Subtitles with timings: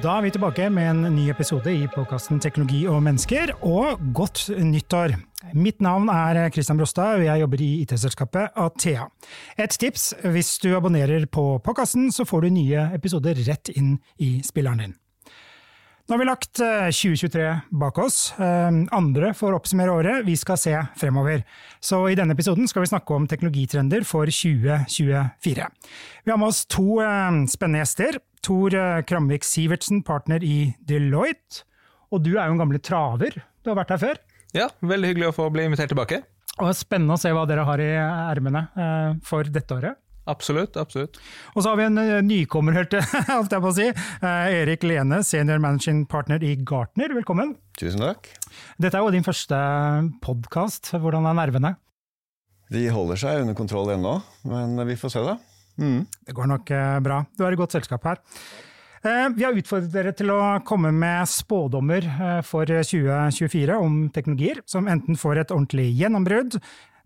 [0.00, 4.46] Da er vi tilbake med en ny episode i podkasten Teknologi og mennesker, og godt
[4.56, 5.12] nyttår!
[5.52, 9.10] Mitt navn er Christian Brostad, og jeg jobber i IT-selskapet Athea.
[9.60, 14.38] Et tips, hvis du abonnerer på podkasten, så får du nye episoder rett inn i
[14.46, 14.99] spilleren din.
[16.10, 18.32] Nå har vi lagt 2023 bak oss.
[18.90, 21.44] Andre får oppsummere året, vi skal se fremover.
[21.78, 25.68] Så i denne episoden skal vi snakke om teknologitrender for 2024.
[26.26, 26.98] Vi har med oss to
[27.46, 28.18] spennende gjester.
[28.42, 28.74] Tor
[29.06, 31.62] Kramvik Sivertsen, partner i Deloitte.
[32.10, 34.22] Og du er jo en gamle traver, du har vært her før?
[34.50, 36.24] Ja, veldig hyggelig å få bli invitert tilbake.
[36.58, 38.66] Og Spennende å se hva dere har i ermene
[39.22, 40.02] for dette året.
[40.28, 40.76] Absolutt.
[40.76, 41.18] absolutt.
[41.54, 43.88] Og så har vi en nykommer, holdt jeg på å si.
[44.22, 47.56] Erik Lene, senior managing partner i Gartner, velkommen.
[47.80, 48.28] Tusen takk.
[48.80, 49.60] Dette er jo din første
[50.24, 50.92] podkast.
[50.96, 51.74] Hvordan er nervene?
[52.70, 55.38] De holder seg under kontroll ennå, men vi får se, da.
[55.80, 56.02] Mm.
[56.26, 57.22] Det går nok bra.
[57.34, 58.20] Du er i godt selskap her.
[59.00, 62.04] Vi har utfordret dere til å komme med spådommer
[62.44, 66.58] for 2024 om teknologier som enten får et ordentlig gjennombrudd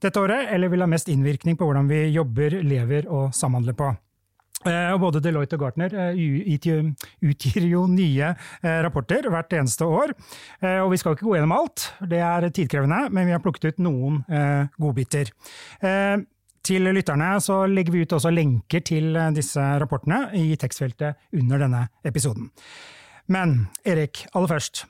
[0.04, 3.88] dette året, eller vil ha mest innvirkning på hvordan vi jobber, lever og samhandler på.
[4.64, 8.30] Og både Deloitte og Gartner utgir jo nye
[8.86, 10.14] rapporter hvert eneste år.
[10.80, 13.82] Og vi skal ikke gå gjennom alt, det er tidkrevende, men vi har plukket ut
[13.84, 14.22] noen
[14.80, 15.28] godbiter.
[16.64, 21.82] Til lytterne så legger vi ut også lenker til disse rapportene i tekstfeltet under denne
[22.08, 22.48] episoden.
[23.28, 24.86] Men Erik, aller først.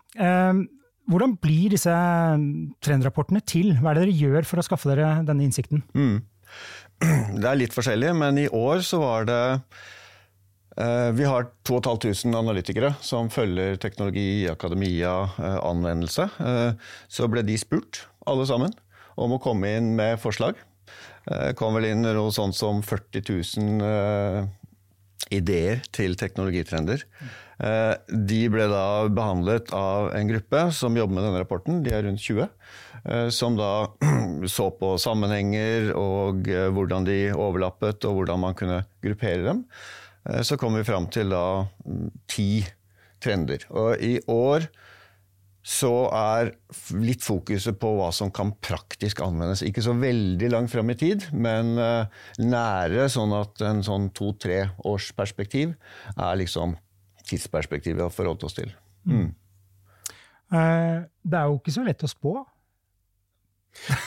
[1.10, 1.94] Hvordan blir disse
[2.84, 3.74] trendrapportene til?
[3.80, 5.84] Hva er det dere gjør for å skaffe dere denne innsikten?
[5.92, 6.22] Mm.
[7.40, 9.42] Det er litt forskjellig, men i år så var det
[11.14, 15.12] vi har 2500 analytikere som følger teknologi, akademia,
[15.62, 16.24] anvendelse.
[17.06, 18.74] Så ble de spurt, alle sammen,
[19.14, 20.58] om å komme inn med forslag.
[21.28, 23.22] Det kom vel inn noe sånt som 40
[23.62, 24.50] 000
[25.38, 27.06] ideer til teknologitrender.
[27.58, 32.22] De ble da behandlet av en gruppe som jobber med denne rapporten, de er rundt
[32.24, 32.48] 20.
[33.34, 33.70] Som da
[34.56, 39.62] så på sammenhenger og hvordan de overlappet og hvordan man kunne gruppere dem.
[40.42, 41.44] Så kom vi fram til da
[42.32, 42.64] ti
[43.24, 43.68] trender.
[43.70, 44.66] Og i år
[45.64, 46.50] så er
[47.00, 49.62] litt fokuset på hva som kan praktisk anvendes.
[49.64, 51.72] Ikke så veldig langt frem i tid, men
[52.36, 55.72] nære, sånn at en sånn to-tre års perspektiv
[56.18, 56.76] er liksom
[57.28, 58.72] tidsperspektivet vi har forholdt oss til.
[59.04, 59.30] Mm.
[60.54, 62.38] Det er jo ikke så lett å spå.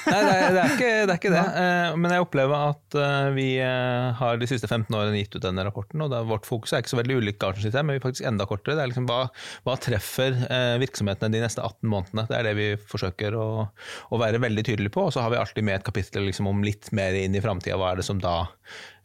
[0.07, 1.65] Nei, det er, det, er ikke, det er, ikke, det
[2.01, 2.97] Men jeg opplever at
[3.35, 6.93] vi har de siste 15 årene gitt ut denne rapporten, og vårt fokus er ikke
[6.93, 8.77] så veldig ulikt Gartners men vi er faktisk enda kortere.
[8.77, 9.19] Det er liksom hva,
[9.67, 10.39] hva, treffer
[10.81, 12.27] virksomhetene de neste 18 månedene?
[12.29, 15.09] Det er det vi forsøker å, å være veldig tydelige på.
[15.09, 17.77] Og så har vi alltid med et kapittel liksom om litt mer inn i framtida,
[17.79, 18.39] hva er det som da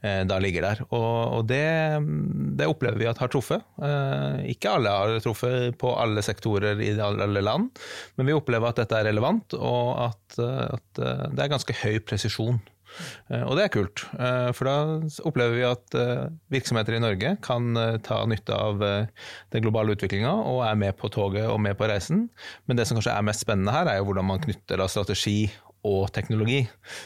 [0.03, 0.83] da ligger der.
[0.91, 1.63] Og, og det,
[2.59, 3.63] det, opplever vi at har truffet.
[4.51, 7.71] Ikke alle har truffet på alle sektorer i alle land,
[8.19, 12.59] men vi opplever at dette er relevant, og at, at det er ganske høy presisjon.
[13.47, 14.03] Og det er kult,
[14.57, 14.75] for da
[15.25, 15.95] opplever vi at
[16.53, 17.73] virksomheter i Norge kan
[18.05, 22.27] ta nytte av den globale utviklinga og er med på toget og med på reisen.
[22.67, 25.47] Men det som kanskje er mest spennende her, er jo hvordan man knytter strategi
[25.87, 26.63] og teknologi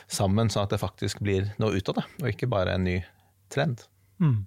[0.09, 2.99] sammen, sånn at det faktisk blir noe ut av det, og ikke bare en ny
[3.53, 3.87] trend.
[4.21, 4.45] Mm.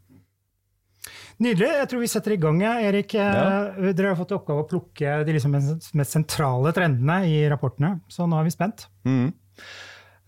[1.39, 1.69] Nydelig.
[1.71, 3.15] Jeg tror vi setter i gang, Erik.
[3.15, 3.69] Ja.
[3.79, 8.27] Dere har fått i oppgave å plukke de liksom mest sentrale trendene i rapportene, så
[8.27, 8.89] nå er vi spent.
[9.07, 9.31] Mm.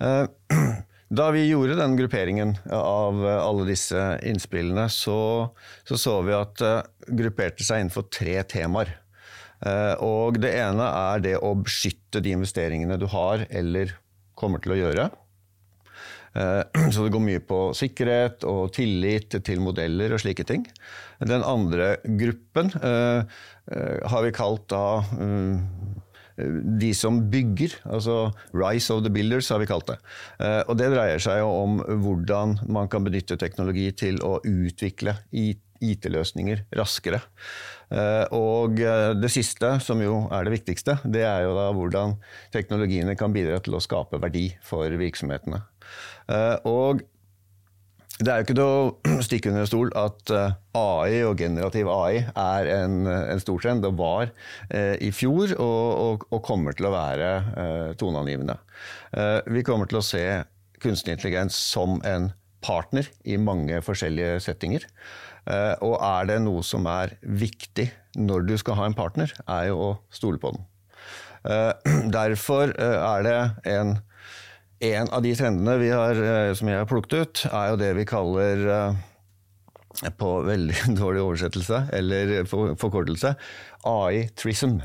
[1.12, 5.52] Da vi gjorde den grupperingen av alle disse innspillene, så
[5.84, 8.94] så, så vi at det grupperte seg innenfor tre temaer.
[10.00, 13.96] Og det ene er det å beskytte de investeringene du har eller
[14.38, 15.10] kommer til å gjøre.
[16.94, 20.64] Så det går mye på sikkerhet og tillit til modeller og slike ting.
[21.20, 24.86] Den andre gruppen har vi kalt da
[26.82, 29.98] de som bygger, altså 'Rise of the Builders' har vi kalt det.
[30.68, 35.18] Og det dreier seg om hvordan man kan benytte teknologi til å utvikle
[35.82, 37.22] IT-løsninger raskere.
[38.32, 38.78] Og
[39.20, 42.14] det siste, som jo er det viktigste, det er jo da hvordan
[42.54, 45.60] teknologiene kan bidra til å skape verdi for virksomhetene.
[46.72, 47.04] Og
[48.22, 50.32] det er jo ikke til å stikke under stol at
[50.78, 53.82] AI og generativ AI er en, en stor trend.
[53.86, 54.30] Det var
[54.70, 57.32] eh, i fjor og, og, og, kommer til å være
[57.64, 58.60] eh, toneangivende.
[59.18, 60.26] Eh, vi kommer til å se
[60.82, 62.32] kunstig intelligens som en
[62.62, 64.86] partner i mange forskjellige settinger.
[65.50, 67.88] Eh, og er det noe som er viktig
[68.22, 70.66] når du skal ha en partner, er jo å stole på den.
[71.50, 71.74] Eh,
[72.18, 73.38] derfor eh, er det
[73.74, 73.96] en,
[74.92, 76.22] en av de trendene vi har,
[76.58, 78.66] som jeg har plukket ut, er jo det vi kaller
[80.18, 83.36] på veldig dårlig oversettelse, eller forkortelse,
[83.90, 84.82] AI-trism.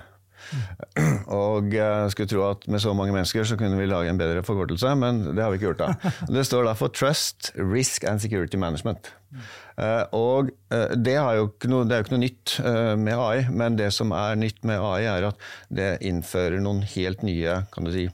[1.37, 4.45] Og jeg skulle tro at med så mange mennesker så kunne vi lage en bedre
[4.47, 6.13] forkortelse, men det har vi ikke gjort da.
[6.39, 9.13] Det står da for Trust, Risk and Security Management.
[9.77, 13.47] Eh, og det, det, jo noe, det er jo ikke noe nytt eh, med AI,
[13.53, 17.89] men det som er nytt med AI, er at det innfører noen helt nye kan
[17.89, 18.07] du si,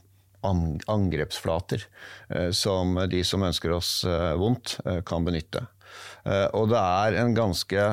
[0.43, 1.85] angrepsflater
[2.51, 4.01] som de som ønsker oss
[4.35, 4.73] vondt,
[5.07, 5.61] kan benytte.
[6.59, 7.85] Og det er en ganske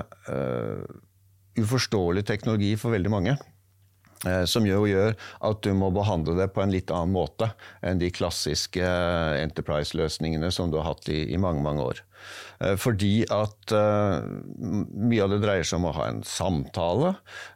[1.60, 3.36] uforståelig teknologi for veldig mange.
[4.28, 5.14] Eh, som jo gjør
[5.48, 10.50] at du må behandle det på en litt annen måte enn de klassiske eh, Enterprise-løsningene
[10.52, 12.02] som du har hatt i, i, mange mange år.
[12.60, 17.14] Eh, fordi at mye av det dreier seg om å ha en samtale,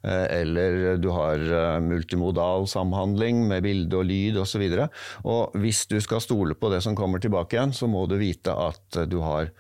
[0.09, 1.43] eller du har
[1.85, 4.65] multimodal samhandling med bilde og lyd osv.
[4.65, 8.07] Og, så og hvis du skal stole på det som kommer tilbake igjen, så må
[8.09, 9.53] du vite at du har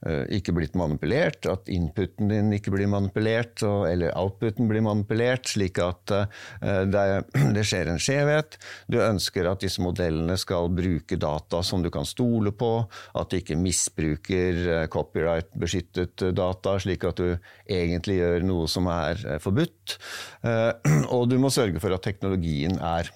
[0.00, 6.14] ikke blitt manipulert, at inputen din ikke blir manipulert, eller outputen blir manipulert, slik at
[6.14, 6.84] eh,
[7.56, 8.56] det, skjer en skjevhet.
[8.88, 12.72] Du ønsker at disse modellene skal bruke data som du kan stole på,
[13.20, 17.34] at de ikke misbruker eh, copyright-beskyttet data, slik at du
[17.68, 19.98] egentlig gjør noe som er forbudt.
[21.14, 23.10] Og du må sørge for at teknologien er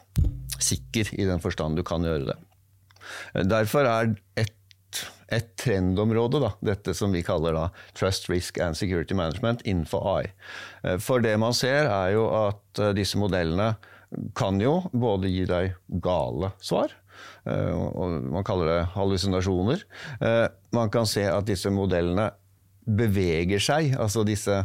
[0.60, 2.36] sikker i den forstand du kan gjøre det.
[3.48, 4.54] Derfor er et
[5.34, 10.30] et trendområde, da, dette som vi kaller da Trust, Risk and Security Management innenfor AI.
[10.82, 13.74] Eh, for det man ser, er jo at eh, disse modellene
[14.38, 16.92] kan jo både gi deg gale svar,
[17.50, 19.82] eh, man kaller det hallusinasjoner.
[20.74, 22.28] Man kan se at disse modellene
[22.84, 24.58] beveger seg, altså disse,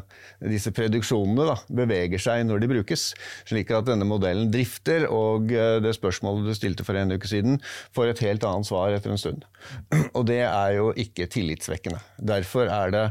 [0.44, 3.06] disse produksjonene da, beveger seg når de brukes.
[3.48, 7.60] Slik at denne modellen drifter, og eh, det spørsmålet du stilte for en uke siden,
[7.96, 9.48] får et helt annet svar etter en stund.
[10.18, 12.00] Og det er jo ikke tillitsvekkende.
[12.18, 13.06] Derfor er det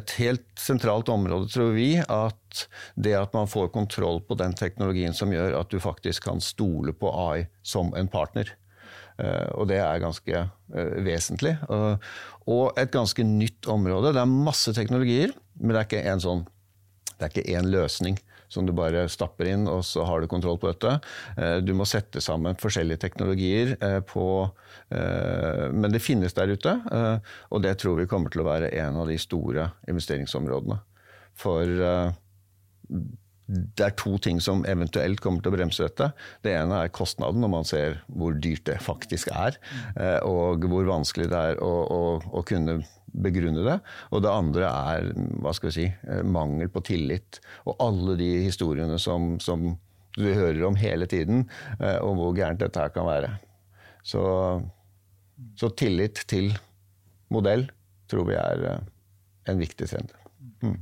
[0.00, 2.64] et helt sentralt område, tror vi, at
[3.00, 6.94] det at man får kontroll på den teknologien som gjør at du faktisk kan stole
[6.96, 8.50] på AI som en partner.
[9.20, 11.56] Eh, og det er ganske eh, vesentlig.
[11.70, 14.14] Og et ganske nytt område.
[14.16, 16.48] Det er masse teknologier, men det er ikke en sånn
[17.20, 18.16] én løsning
[18.50, 20.96] som du bare stapper inn, og så har du kontroll på dette.
[21.36, 23.76] Eh, du må sette sammen forskjellige teknologier
[24.10, 24.26] på
[24.90, 26.72] Men det finnes der ute,
[27.54, 30.80] og det tror vi kommer til å være en av de store investeringsområdene.
[31.38, 31.70] For
[33.50, 36.10] det er to ting som eventuelt kommer til å bremse dette.
[36.44, 39.58] Det ene er kostnaden, når man ser hvor dyrt det faktisk er.
[39.96, 42.00] Eh, og hvor vanskelig det er å, å,
[42.40, 42.80] å kunne
[43.10, 43.78] begrunne det.
[44.14, 45.10] Og det andre er
[45.42, 47.40] hva skal vi si, eh, mangel på tillit.
[47.66, 49.72] Og alle de historiene som, som
[50.18, 51.48] du hører om hele tiden,
[51.80, 53.34] eh, om hvor gærent dette her kan være.
[54.06, 54.22] Så,
[55.58, 56.52] så tillit til
[57.34, 57.66] modell
[58.10, 58.64] tror vi er
[59.50, 60.14] en viktig trend.
[60.62, 60.78] Mm.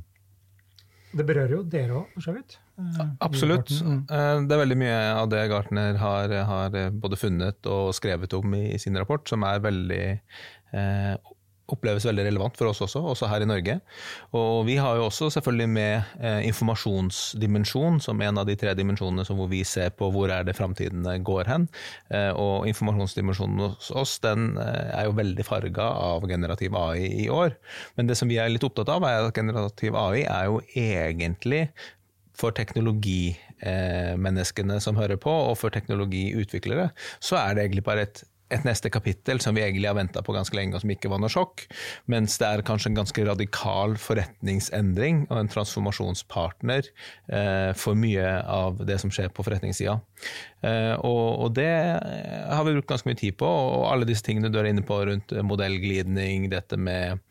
[1.09, 2.59] Det berører jo dere òg, for så vidt.
[2.77, 3.71] Eh, Absolutt.
[3.81, 8.53] Eh, det er veldig mye av det Gartner har, har både funnet og skrevet om
[8.57, 11.15] i sin rapport, som er veldig eh,
[11.73, 13.77] oppleves veldig relevant for oss også, også her i Norge.
[14.37, 19.25] Og vi har jo også selvfølgelig med eh, informasjonsdimensjon som en av de tre dimensjonene
[19.29, 21.67] hvor vi ser på hvor er det framtiden går hen.
[22.13, 27.29] Eh, og informasjonsdimensjonen hos oss den eh, er jo veldig farga av generativ AI i
[27.33, 27.49] år.
[27.97, 31.63] Men det som vi er litt opptatt av, er at generativ AI er jo egentlig
[32.39, 36.87] for teknologimenneskene som hører på, og for teknologiutviklere,
[37.19, 38.17] så er det egentlig bare et
[38.53, 41.21] et neste kapittel som vi egentlig har venta på ganske lenge, og som ikke var
[41.21, 41.65] noe sjokk.
[42.11, 48.81] Mens det er kanskje en ganske radikal forretningsendring og en transformasjonspartner eh, for mye av
[48.89, 49.99] det som skjer på forretningssida.
[50.65, 54.51] Eh, og, og, det har vi brukt ganske mye tid på, og alle disse tingene
[54.51, 57.21] du er inne på rundt modellglidning, dette med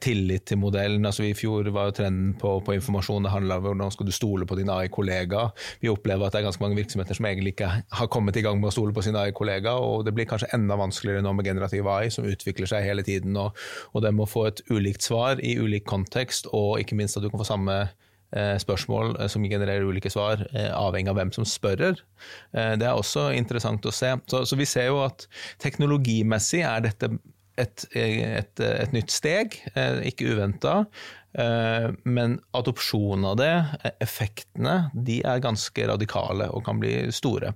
[0.00, 1.06] tillit til modellen.
[1.08, 4.12] Altså, I fjor var jo trenden på, på informasjon det handla om hvordan skal du
[4.12, 5.46] stole på din AI-kollega.
[5.80, 8.60] Vi opplever at det er ganske mange virksomheter som egentlig ikke har kommet i gang
[8.60, 11.88] med å stole på sin AI-kollega, og det blir kanskje enda vanskeligere nå med generativ
[11.88, 13.36] AI, som utvikler seg hele tiden.
[13.40, 13.56] Og,
[13.92, 17.30] og det må få et ulikt svar i ulik kontekst, og ikke minst at du
[17.32, 20.44] kan få samme eh, spørsmål som genererer ulike svar,
[20.76, 22.04] avhengig av hvem som spørrer.
[22.52, 24.12] Det er også interessant å se.
[24.30, 25.24] Så, så vi ser jo at
[25.62, 27.14] teknologimessig er dette
[27.60, 30.80] et, et, et nytt steg, eh, ikke uventa.
[31.38, 33.52] Eh, men adopsjonen av det,
[34.04, 37.54] effektene, de er ganske radikale og kan bli store.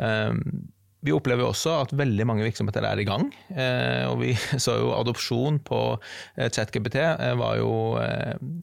[0.00, 0.32] Eh,
[1.06, 3.28] Vi opplever også at veldig mange virksomheter er i gang.
[4.10, 4.32] Og vi
[4.64, 5.78] så jo adopsjon på
[6.34, 6.96] ChatGPT
[7.38, 8.00] var jo,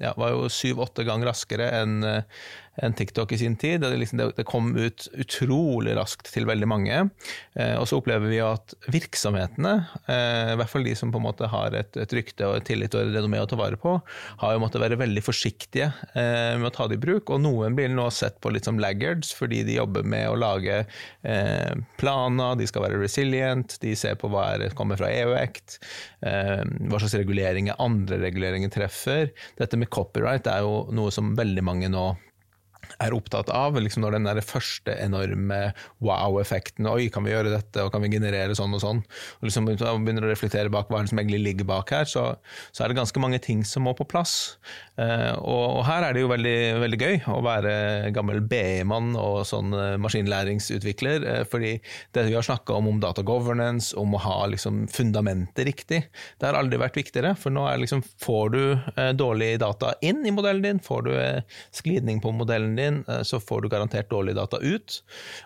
[0.01, 0.11] ja,
[0.51, 2.03] syv-åtte ganger raskere enn
[2.81, 3.81] enn TikTok i sin tid.
[3.81, 6.99] Det, liksom, det, kom ut utrolig raskt til veldig mange.
[7.59, 9.75] Eh, og så opplever vi at virksomhetene,
[10.07, 12.67] eh, i hvert fall de som på en måte har et, et rykte og et
[12.71, 13.95] tillit og et renommé å ta vare på,
[14.41, 17.29] har jo måttet være veldig forsiktige eh, med å ta det i bruk.
[17.33, 20.83] Og noen blir nå sett på litt som laggards, fordi de jobber med å lage
[21.99, 25.77] planer, de skal være resilient, de ser på hva er, kommer fra EU-act,
[26.21, 29.31] hva slags reguleringer andre reguleringer treffer.
[29.59, 32.05] Dette med copyright er jo noe som veldig mange nå
[33.01, 33.77] er opptatt av.
[33.79, 35.61] Liksom når den der første enorme
[36.03, 39.01] wow-effekten Oi, kan vi gjøre dette, og kan vi generere sånn og sånn?
[39.39, 42.25] Og liksom begynner å reflektere bak hva som egentlig ligger bak her, så,
[42.71, 44.57] så, er det ganske mange ting som må på plass.
[44.99, 47.73] Eh, og, og, her er det jo veldig, veldig gøy å være
[48.15, 51.73] gammel BI-mann og sånn uh, maskinlæringsutvikler, eh, fordi
[52.13, 56.03] det vi har snakka om om data governance, om å ha liksom fundamentet riktig,
[56.39, 57.33] det har aldri vært viktigere.
[57.39, 58.61] For nå er liksom, får du
[59.17, 61.11] dårlig data inn i modellen din, får du
[61.75, 64.99] sklidning på modellen din, din, eh, så får du garantert dårlige data ut.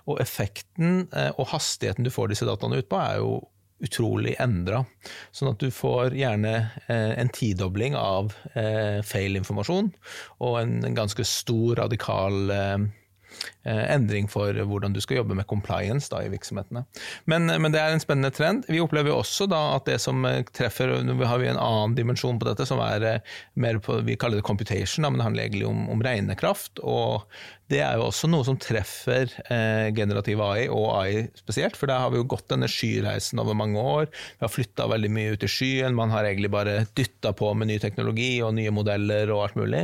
[0.08, 3.38] Og effekten eh, og hastigheten du får disse dataene ut på, er jo
[3.86, 4.82] utrolig endra.
[5.36, 6.54] Sånn at du får gjerne
[6.90, 8.34] eh, en tidobling av
[9.06, 9.92] feil-informasjon,
[10.42, 12.50] og en ganske stor, radikal
[13.68, 16.86] endring for hvordan du skal jobbe med compliance da, i virksomhetene.
[17.26, 18.66] Men, men, det er en spennende trend.
[18.72, 22.40] Vi opplever også da at det som eh, treffer Nå har vi en annen dimensjon
[22.40, 25.48] på dette, som er eh, mer på Vi kaller det computation, da, men det handler
[25.48, 26.84] egentlig om, om regnekraft.
[26.84, 27.28] og
[27.68, 31.76] det er jo også noe som treffer eh, generativ AI, og AI spesielt.
[31.76, 34.08] For der har vi jo gått denne skyreisen over mange år.
[34.08, 35.98] Vi har flytta veldig mye ut i skyen.
[35.98, 39.84] Man har egentlig bare dytta på med ny teknologi og nye modeller og alt mulig.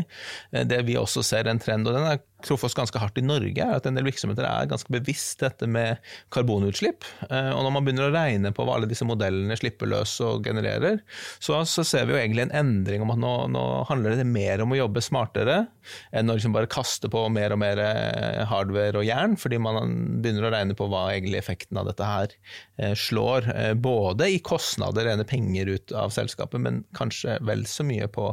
[0.72, 3.64] Det vi også ser en trend, og den er truffet oss ganske hardt i Norge,
[3.64, 6.02] er at en del virksomheter er ganske bevisst dette med
[6.34, 7.06] karbonutslipp.
[7.30, 10.48] Eh, og når man begynner å regne på hva alle disse modellene slipper løs og
[10.48, 11.02] genererer,
[11.44, 14.64] så, så ser vi jo egentlig en endring om at nå, nå, handler det mer
[14.64, 15.64] om å jobbe smartere
[16.16, 19.96] enn å liksom bare kaste på mer og mer eh, hardware og jern, fordi man
[20.24, 22.36] begynner å regne på hva egentlig effekten av dette her
[22.80, 23.50] eh, slår.
[23.84, 28.30] Både i kostnader, rene penger ut av selskapet, men kanskje vel så mye på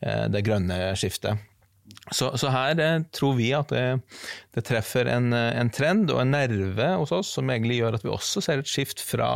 [0.00, 1.49] det grønne skiftet.
[2.10, 4.00] Så, så, her eh, tror vi at det,
[4.56, 8.10] det treffer en, en, trend og en nerve hos oss som egentlig gjør at vi
[8.10, 9.28] også ser et skift fra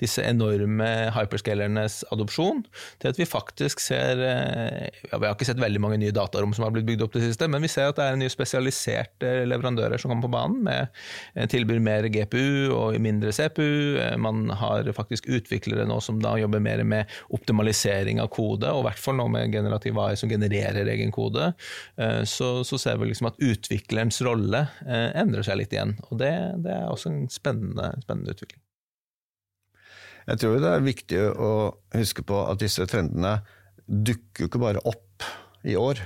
[0.00, 2.62] disse enorme hyperscalernes adopsjon,
[3.02, 6.54] til at vi faktisk ser eh, ja, Vi har ikke sett veldig mange nye datarom
[6.56, 9.34] som har blitt bygd opp det siste, men vi ser at det er nye spesialiserte
[9.50, 10.88] leverandører som kommer på banen, med
[11.34, 14.00] eh, tilbyr mer GPU og mindre CPU.
[14.22, 18.88] Man har faktisk utviklere nå som da jobber mer med optimalisering av kode, og i
[18.88, 21.52] hvert fall nå med generativ AI som genererer egen kode.
[21.96, 25.96] Eh, så, så, ser vi liksom at utviklerens rolle eh, endrer seg litt igjen.
[26.10, 26.32] Og det,
[26.64, 28.62] det er også en spennende, spennende, utvikling.
[30.24, 31.52] Jeg tror det er viktig å
[31.92, 33.36] huske på at disse trendene
[33.84, 35.26] dukker jo ikke bare opp
[35.68, 36.00] i år.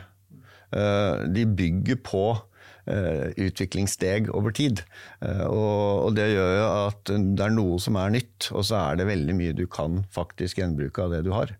[0.75, 2.26] Eh, de bygger på
[2.88, 4.78] utviklingssteg over tid.
[5.21, 9.11] Og det gjør jo at det er noe som er nytt, og så er det
[9.11, 11.52] veldig mye du kan faktisk gjenbruke av det du har.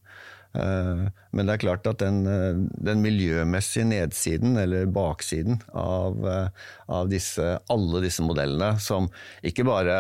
[0.57, 2.57] Eh, men det er klart at den, eh,
[2.89, 6.49] den miljømessige nedsiden, eller baksiden, av, eh,
[6.89, 9.11] av disse, alle disse modellene, som
[9.45, 9.99] ikke bare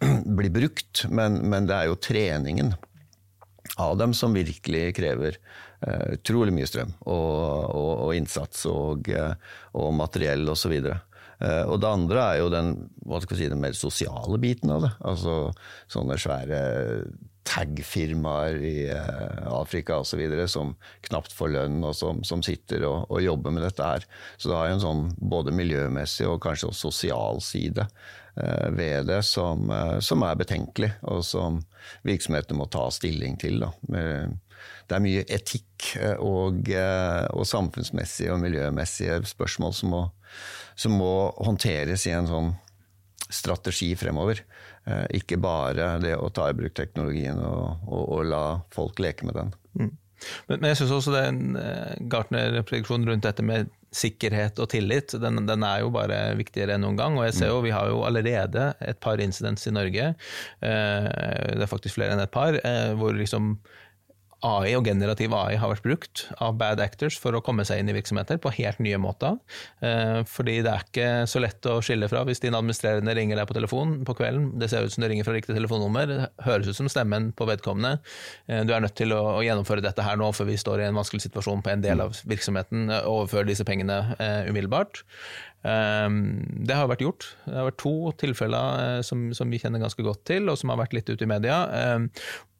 [0.38, 2.74] blir brukt, men, men, det er jo treningen
[3.78, 5.40] av dem som virkelig krever
[6.10, 7.34] utrolig mye strøm og,
[7.70, 9.06] og, og innsats og,
[9.78, 10.72] og materiell osv.
[10.82, 12.72] Og det andre er jo den,
[13.30, 14.90] si, den mer sosiale biten av det.
[15.06, 15.36] Altså
[15.86, 16.58] sånne svære
[17.48, 20.20] tag-firmaer i eh, Afrika osv.
[20.46, 20.74] som
[21.08, 24.06] knapt får lønn, og som, som sitter og, og, jobber med dette her.
[24.36, 29.22] Så det har en sånn både miljømessig og kanskje også sosial side eh, ved det
[29.26, 31.62] som, eh, som, er betenkelig, og som
[32.08, 33.64] virksomhetene må ta stilling til.
[33.64, 33.72] Da.
[34.88, 40.06] Det er mye etikk og, og samfunnsmessige og miljømessige spørsmål som må,
[40.76, 41.12] som må
[41.44, 42.56] håndteres i en sånn
[43.28, 44.40] strategi fremover.
[44.88, 49.26] Eh, ikke bare det å ta i bruk teknologien og, og, og la folk leke
[49.28, 49.50] med den.
[49.78, 49.90] Mm.
[50.48, 54.68] Men, men, jeg syns også det er en eh, Gartner-prediksjon rundt dette med sikkerhet og
[54.72, 57.18] tillit, den, den, er jo bare viktigere enn noen gang.
[57.18, 60.10] Og jeg ser jo, vi har jo allerede et par incidents i Norge,
[60.64, 61.10] eh,
[61.52, 62.58] det er faktisk flere enn et par,
[63.00, 63.56] hvor liksom
[64.46, 67.90] AI og generativ AI har vært brukt av bad actors for å komme seg inn
[67.90, 69.38] i virksomheter på helt nye måter.
[69.82, 73.48] Eh, fordi det er ikke så lett å skille fra hvis din administrerende ringer deg
[73.50, 74.52] på telefon på kvelden.
[74.60, 77.48] Det ser ut som du ringer fra riktig telefonnummer, det høres ut som stemmen på
[77.50, 77.98] vedkommende.
[78.46, 80.98] Eh, du er nødt til å, gjennomføre dette her nå, for vi står i en
[80.98, 82.88] vanskelig situasjon på en del av virksomheten.
[82.88, 83.96] Overfør overføre disse pengene
[84.48, 85.02] umiddelbart.
[85.62, 87.26] Det har vært gjort.
[87.46, 90.96] Det har vært to tilfeller som, vi kjenner ganske godt til, og som har vært
[90.96, 91.64] litt ute i media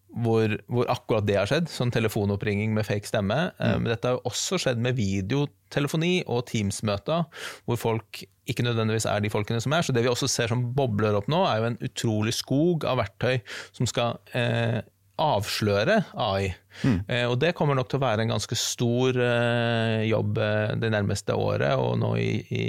[0.08, 3.38] hvor, hvor, akkurat det har skjedd, sånn telefonoppringing med fake stemme.
[3.58, 3.84] Eh, mm.
[3.84, 7.26] Men dette har jo også skjedd med videotelefoni og Teams-møter,
[7.68, 9.84] hvor folk ikke nødvendigvis er de folkene som er.
[9.84, 13.02] Så det vi også ser som bobler opp nå, er jo en utrolig skog av
[13.02, 13.42] verktøy
[13.76, 14.80] som skal eh,
[15.18, 16.52] avsløre AI.
[16.84, 16.98] Mm.
[17.10, 20.92] Eh, og det kommer nok til å være en ganske stor eh, jobb eh, det
[20.94, 22.64] nærmeste året, og nå i, i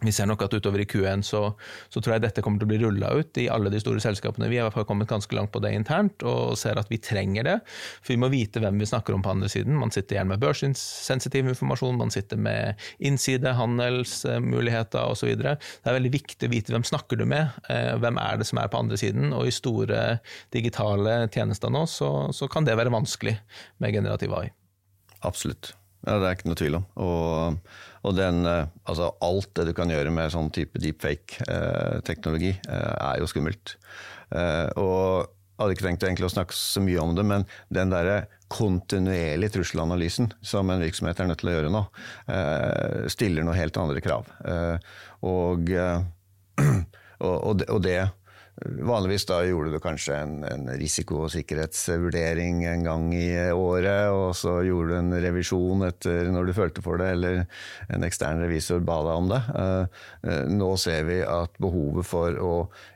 [0.00, 1.40] vi ser nok at utover i Q1 så,
[1.90, 4.50] så, tror jeg dette kommer til å bli rulla ut i alle de store selskapene.
[4.50, 7.56] Vi har kommet ganske langt på det internt og ser at vi trenger det.
[7.98, 9.74] For vi må vite hvem vi snakker om på andre siden.
[9.78, 15.34] Man sitter gjerne med børssensitiv informasjon, man sitter med innside, handelsmuligheter osv.
[15.34, 18.62] Det er veldig viktig å vite hvem snakker du med, eh, hvem er det som
[18.62, 19.32] er på andre siden.
[19.34, 20.20] Og i store
[20.54, 23.34] digitale tjenester nå så, så kan det være vanskelig
[23.82, 24.46] med generativ AI.
[25.26, 25.74] Absolutt.
[26.06, 26.84] Ja, det er ikke noe tvil om.
[27.02, 27.72] Og,
[28.06, 33.18] og den, eh, altså alt det du kan gjøre med sånn type deepfake-teknologi, eh, er
[33.22, 33.74] jo skummelt.
[34.30, 35.26] Eh, og
[35.58, 40.30] jeg hadde ikke tenkt å snakke så mye om det, men den derre kontinuerlige trusselanalysen
[40.46, 41.80] som en virksomhet er nødt til å gjøre nå,
[43.10, 44.30] stiller noen helt andre krav.
[45.26, 45.72] Og,
[47.26, 47.98] og, og det
[48.66, 54.32] Vanligvis da gjorde du kanskje en, en, risiko- og sikkerhetsvurdering en gang i året, og
[54.34, 57.44] så gjorde du en revisjon etter når du følte for det, eller
[57.94, 59.40] en ekstern revisor ba deg om det.
[59.62, 62.52] Eh, eh, nå ser vi at behovet for å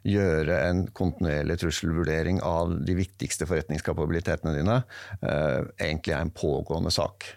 [0.09, 4.83] gjøre en kontinuerlig trusselvurdering av de viktigste forretningskapabilitetene dine,
[5.21, 7.28] eh, egentlig er en pågående sak.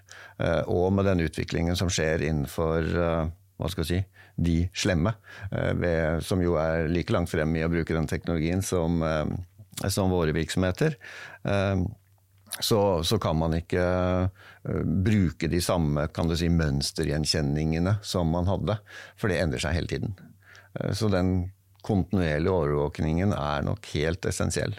[0.68, 2.90] Og med den utviklingen som skjer innenfor
[3.56, 4.00] hva skal jeg si,
[4.36, 5.14] de slemme,
[5.52, 9.90] eh, ved, som jo er like langt frem i å bruke den teknologien som, eh,
[9.90, 10.98] som våre virksomheter.
[11.44, 11.86] Eh,
[12.60, 13.84] så, så, kan man ikke
[15.04, 18.78] bruke de samme kan du si, mønstergjenkjenningene som man hadde,
[19.20, 20.14] for det endrer seg hele tiden.
[20.96, 21.52] Så den
[21.84, 24.72] kontinuerlige overvåkningen er nok helt essensiell.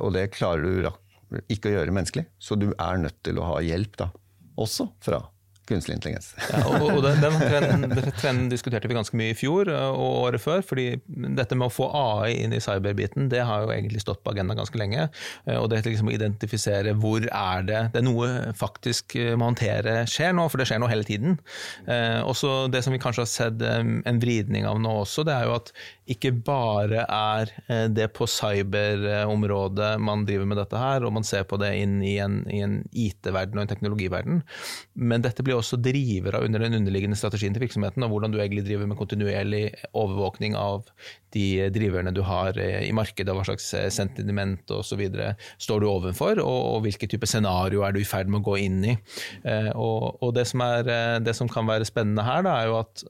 [0.00, 3.60] Og det klarer du ikke å gjøre menneskelig, så du er nødt til å ha
[3.60, 4.08] hjelp da,
[4.56, 5.20] også fra
[5.68, 6.32] kunstig intelligens.
[6.52, 10.42] ja, og, og den, den trenden, trenden, diskuterte vi ganske mye i fjor og året
[10.42, 10.62] før.
[10.66, 14.34] fordi dette med å få AI inn i cyberbiten, det har jo egentlig stått på
[14.34, 15.08] agendaen ganske lenge.
[15.48, 19.50] Eh, og det liksom å identifisere hvor er det det er noe faktisk eh, må
[19.50, 21.38] håndtere skjer nå, for det skjer nå hele tiden.
[21.88, 25.48] Eh, også det som vi kanskje har sett en vridning av nå også, det er
[25.48, 25.72] jo at
[26.10, 27.50] ikke bare er
[27.94, 32.18] det på cyberområdet man driver med dette her, og man ser på det inn i
[32.20, 34.42] en, en IT-verden og en teknologiverden,
[35.00, 38.38] men dette blir selvfølgelig også drivere under den underliggende strategien til virksomheten, og hvordan du
[38.38, 40.84] egentlig driver med kontinuerlig overvåkning av
[41.34, 45.02] de driverne du har eh, i markedet, og hva slags eh, sentiment osv.
[45.58, 48.58] står du overfor, og, og hvilke type scenario er du i ferd med å gå
[48.64, 48.96] inn i.
[49.44, 52.80] Eh, og, og det, som er, det, som kan være spennende her, da, er jo
[52.82, 53.06] at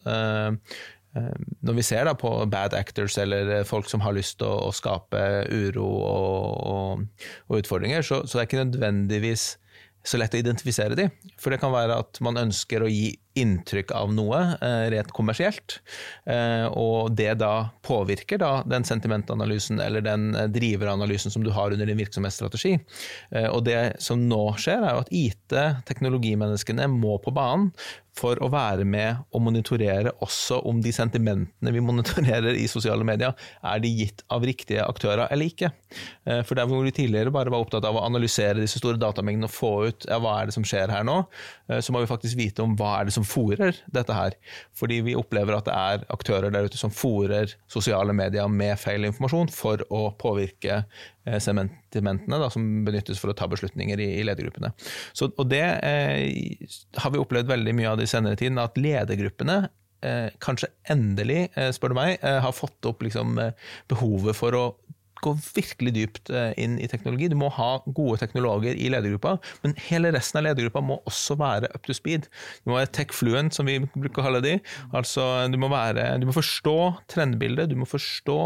[1.14, 5.20] når vi ser på bad actors eller folk som har lyst til å, å skape
[5.46, 7.04] uro og,
[7.46, 9.44] og utfordringer, så, så det er ikke nødvendigvis
[10.04, 11.08] så lett å identifisere de.
[11.40, 15.80] For det kan være at man ønsker å gi inntrykk av noe rett rent kommersielt,
[16.26, 21.74] eh, og det da påvirker da den sentimentanalysen eller den eh, driveranalysen som du har
[21.74, 22.76] under din virksomhetsstrategi.
[23.50, 25.56] Og det som nå skjer, er jo at IT,
[25.88, 27.72] teknologimenneskene, må på banen
[28.14, 33.34] for å være med og monitorere også om de sentimentene vi monitorerer i sosiale medier,
[33.66, 35.72] er de gitt av riktige aktører eller ikke.
[36.28, 39.50] Eh, for der hvor vi tidligere bare var opptatt av å analysere disse store datamengdene
[39.50, 41.20] og få ut ja, hva er det som skjer her nå,
[41.70, 44.36] eh, så må vi faktisk vite om hva er det som fòrer dette her.
[44.76, 49.08] Fordi vi opplever at det er aktører der ute som fòrer sosiale medier med feil
[49.08, 50.84] informasjon for å påvirke
[51.24, 54.74] Eh, sentimentene da, som benyttes for å ta beslutninger i, i ledergruppene.
[55.16, 56.66] Så, og det eh,
[57.00, 59.62] har vi opplevd veldig mye av de senere tiden, at ledergruppene
[60.04, 64.66] eh, kanskje endelig, eh, spør du meg, har fått opp liksom, eh, behovet for å
[65.24, 67.30] gå virkelig dypt eh, inn i teknologi.
[67.32, 71.70] Du må ha gode teknologer i ledergruppa, men hele resten av ledergruppa må også være
[71.74, 72.28] up to speed.
[72.64, 74.56] Du må være tech fluent, som vi bruker å kalle de.
[74.96, 76.76] Altså, du må, være, du må forstå
[77.12, 78.38] trendbildet, du må forstå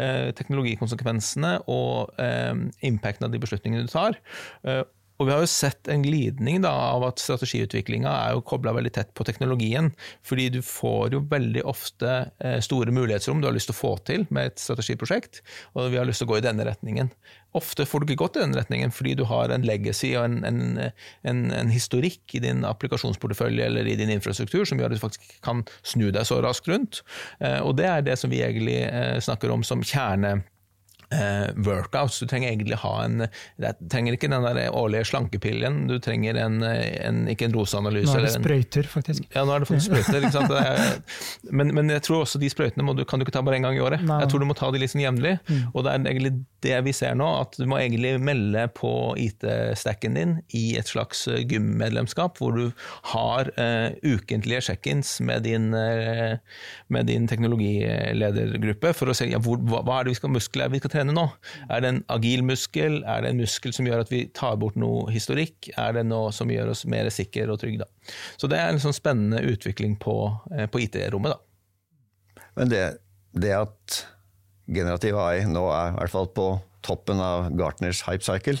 [0.00, 2.54] eh, teknologikonsekvensene og eh,
[2.86, 4.18] impacten av de beslutningene du tar.
[4.64, 4.82] Eh,
[5.20, 8.92] Og vi har jo sett en glidning da, av at strategiutviklinga er jo kobla veldig
[8.96, 9.90] tett på teknologien.
[10.24, 13.90] Fordi du får jo veldig ofte eh, store mulighetsrom du har lyst til å få
[14.08, 15.42] til med et strategiprosjekt,
[15.76, 17.12] og vi har lyst til å gå i denne retningen.
[17.58, 20.38] Ofte får du ikke gått i den retningen fordi du har en legacy og en,
[20.46, 20.60] en,
[21.26, 25.34] en, en historikk i din applikasjonsportefølje eller i din infrastruktur som gjør at du faktisk
[25.44, 27.02] kan snu deg så raskt rundt.
[27.42, 30.38] Eh, og det er det som vi egentlig eh, snakker om som kjerne
[31.56, 32.20] workouts.
[32.22, 33.24] Du trenger egentlig ha en
[33.58, 38.10] Du trenger ikke den der årlige slankepillen, du trenger en, en ikke en roseanalyse.
[38.10, 39.26] Nå er det sprøyter, faktisk.
[39.34, 40.20] Ja, nå er det faktisk sprøyter.
[40.20, 40.54] ikke sant?
[40.60, 41.00] Er,
[41.50, 43.66] men, men, jeg tror også de sprøytene må du, kan du ikke ta bare én
[43.66, 44.04] gang i året.
[44.06, 44.20] Nei.
[44.24, 45.36] Jeg tror du må ta de litt sånn jevnlig.
[45.48, 45.62] Mm.
[45.72, 50.16] Og det er egentlig det vi ser nå, at du må egentlig melde på IT-stacken
[50.18, 52.66] din i et slags eh, gymmedlemskap, hvor du
[53.12, 56.36] har uh, ukentlige check-ins med, uh,
[56.92, 60.72] med, din teknologiledergruppe for å se ja, hvor, hva, hva, er det vi skal muskler
[60.72, 61.26] vi skal trene nå.
[61.68, 63.00] Er det en agil muskel?
[63.08, 65.72] Er det en muskel som gjør at vi tar bort noe historikk?
[65.80, 67.86] Er det noe som gjør oss mer sikre og trygge?
[67.86, 68.14] Da?
[68.40, 70.16] Så det er en sånn spennende utvikling på,
[70.52, 71.40] uh, på IT-rommet.
[72.58, 72.84] Men det,
[73.32, 74.02] det at
[74.70, 76.48] generativ AI nå er i hvert fall på
[76.86, 78.58] toppen av Gartners hype cycle,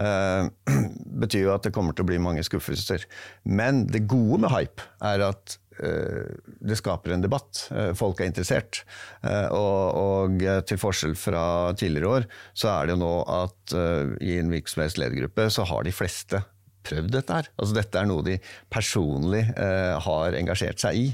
[0.00, 0.48] eh,
[1.22, 3.06] betyr jo at det kommer til å bli mange skuffelser.
[3.46, 6.30] Men det gode med hype er at eh,
[6.66, 7.66] det skaper en debatt.
[7.70, 8.82] Eh, folk er interessert.
[9.22, 11.44] Eh, og, og, til forskjell fra
[11.78, 15.94] tidligere år, så er det jo nå at eh, i en virksomhetsledergruppe så har de
[15.94, 16.42] fleste
[16.86, 17.48] prøvd dette her.
[17.60, 18.36] Altså dette er noe de
[18.72, 21.08] personlig eh, har engasjert seg i.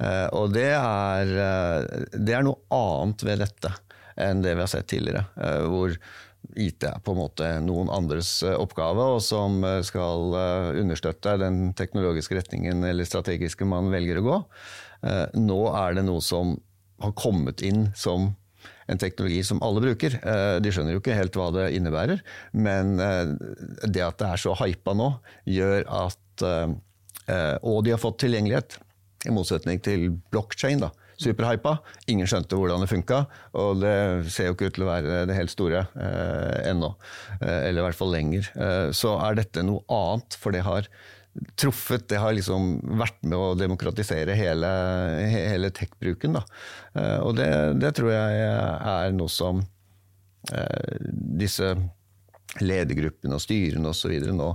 [0.00, 3.74] Eh, og det er, eh, det er, noe annet ved dette
[4.20, 5.26] enn det vi har sett tidligere.
[5.36, 5.94] Eh, hvor
[6.56, 10.32] IT er på en måte noen andres oppgave, og som skal
[10.80, 14.38] understøtte den teknologiske retningen eller strategiske man velger å gå.
[15.36, 16.56] Nå er det noe som
[17.04, 18.32] har kommet inn som
[18.90, 20.16] en teknologi som alle bruker.
[20.64, 22.24] De skjønner jo ikke helt hva det innebærer,
[22.56, 25.12] men det at det er så hypa nå,
[25.44, 26.48] gjør at
[27.68, 28.80] Og de har fått tilgjengelighet.
[29.28, 30.90] I motsetning til blockchain, da.
[31.20, 31.74] Superhypa.
[32.08, 33.24] Ingen skjønte hvordan det funka,
[33.60, 33.94] og det
[34.32, 36.94] ser jo ikke ut til å være det helt store eh, ennå.
[37.42, 38.48] Eh, eller i hvert fall lenger.
[38.56, 40.88] Eh, så er dette noe annet, for det har
[41.60, 44.70] truffet, det har liksom vært med å demokratisere hele,
[45.30, 46.40] hele tech-bruken.
[46.40, 47.50] Eh, og det,
[47.82, 49.60] det, tror jeg er noe som
[50.54, 50.96] eh,
[51.44, 51.74] disse
[52.58, 54.16] ledergruppene og styrene osv.
[54.34, 54.48] nå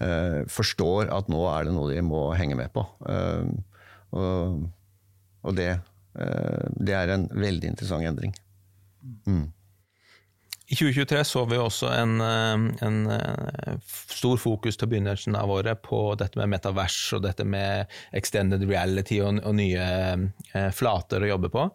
[0.00, 2.86] eh, forstår at nå er det noe de må henge med på.
[3.10, 3.50] Eh,
[4.12, 4.62] og,
[5.42, 5.70] og det,
[6.20, 8.34] eh, det, er en veldig interessant endring.
[9.26, 9.46] Mm.
[10.72, 13.74] I 2023 så vi også en, eh, en, eh,
[14.08, 19.18] stor fokus til begynnelsen av året på dette med metavers og dette med extended reality
[19.20, 21.66] og, og nye eh, flater å jobbe på.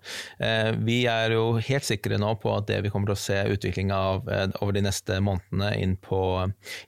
[0.42, 3.38] Eh, vi er jo helt sikre nå på at det vi kommer til å se
[3.54, 6.24] utvikling av eh, over de neste månedene inn på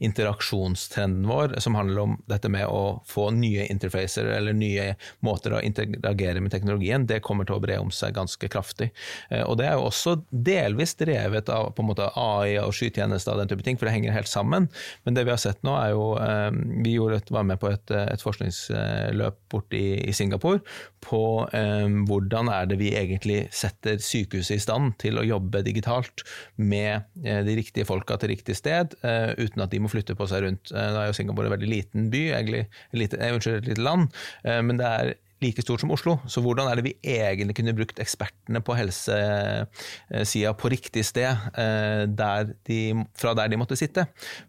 [0.02, 5.62] interaksjonstrenden vår, som handler om dette med å få nye interfacer eller nye måter å
[5.62, 8.90] interagere med teknologien, det kommer til å bre om seg ganske kraftig.
[9.30, 12.74] Eh, og det er jo også delvis drevet av på en måte måte AI og
[12.76, 14.70] skytjenester og den type ting, for det henger helt sammen.
[15.06, 16.50] Men det vi har sett nå, er jo eh,
[16.86, 20.62] Vi et, var med på et, et forskningsløp borte i, i Singapore
[21.04, 21.22] på
[21.54, 26.26] um, hvordan er det vi egentlig setter sykehuset i stand til å jobbe digitalt
[26.58, 30.74] med de riktige folka til riktig sted, uten at de må flytte på seg rundt.
[30.74, 34.10] Da er jo Singapore en veldig liten by, egentlig, lite, unnskyld, et lite land,
[34.44, 36.20] men det er like stort som Oslo.
[36.28, 42.04] Så hvordan er det vi egentlig kunne brukt ekspertene på helsesida på riktig sted, eh,
[42.08, 42.80] der de,
[43.20, 44.02] fra der de måtte sitte?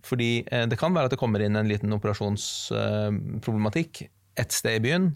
[0.07, 3.93] Fordi eh, det kan være at det kommer inn en liten operasjonsproblematikk
[4.39, 5.11] ett sted i byen,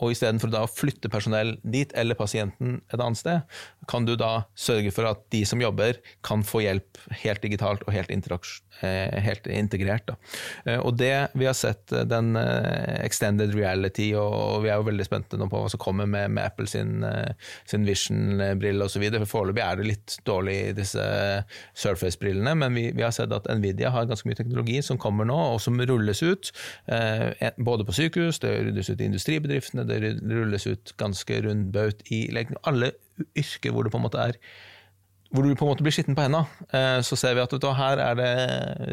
[0.00, 4.92] og istedenfor å flytte personell dit, eller pasienten et annet sted, kan du da sørge
[4.94, 10.06] for at de som jobber, kan få hjelp helt digitalt og helt, eh, helt integrert.
[10.06, 10.16] Da.
[10.66, 15.06] Eh, og det vi har sett, eh, den extended reality, og vi er jo veldig
[15.06, 17.04] spente nå på hva som kommer med, med Apple sin,
[17.66, 19.06] sin Vision-brille osv.
[19.24, 21.02] For foreløpig er det litt dårlig i disse
[21.74, 25.38] Surface-brillene, men vi, vi, har sett at Nvidia har ganske mye teknologi som kommer nå,
[25.54, 26.52] og som rulles ut.
[27.58, 32.26] Både på sykehus, det rulles ut i industribedriftene, det rulles ut ganske rundbaut i
[32.66, 32.92] alle
[33.36, 34.38] yrker hvor det på en måte er
[35.30, 36.42] hvor du på en måte blir skitten på hendene,
[36.74, 38.30] eh, så ser vi at du, her er det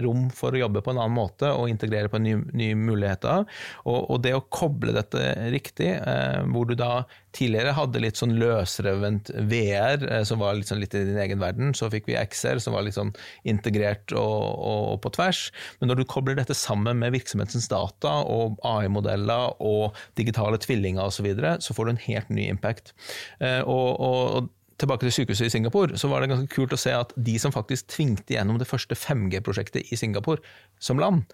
[0.05, 3.47] rom for å jobbe på en annen måte og integrere på nye ny muligheter.
[3.87, 5.23] Og, og, det å koble dette
[5.53, 10.81] riktig, eh, hvor du da tidligere hadde litt sånn løsrevent VR, eh, som var sånn
[10.83, 13.15] litt i din egen verden, så fikk vi XR, som var litt sånn
[13.49, 15.47] integrert og, og, og på tvers.
[15.81, 21.17] Men når du kobler dette sammen med virksomhetens data og AI-modeller og digitale tvillinger osv.,
[21.17, 22.91] så, videre, så får du en helt ny impact.
[23.41, 27.13] og, og tilbake til sykehuset i Singapore, så var det ganske kult å se at
[27.15, 30.43] de som faktisk tvingte gjennom det første 5G-prosjektet i Singapore
[30.79, 31.25] som land,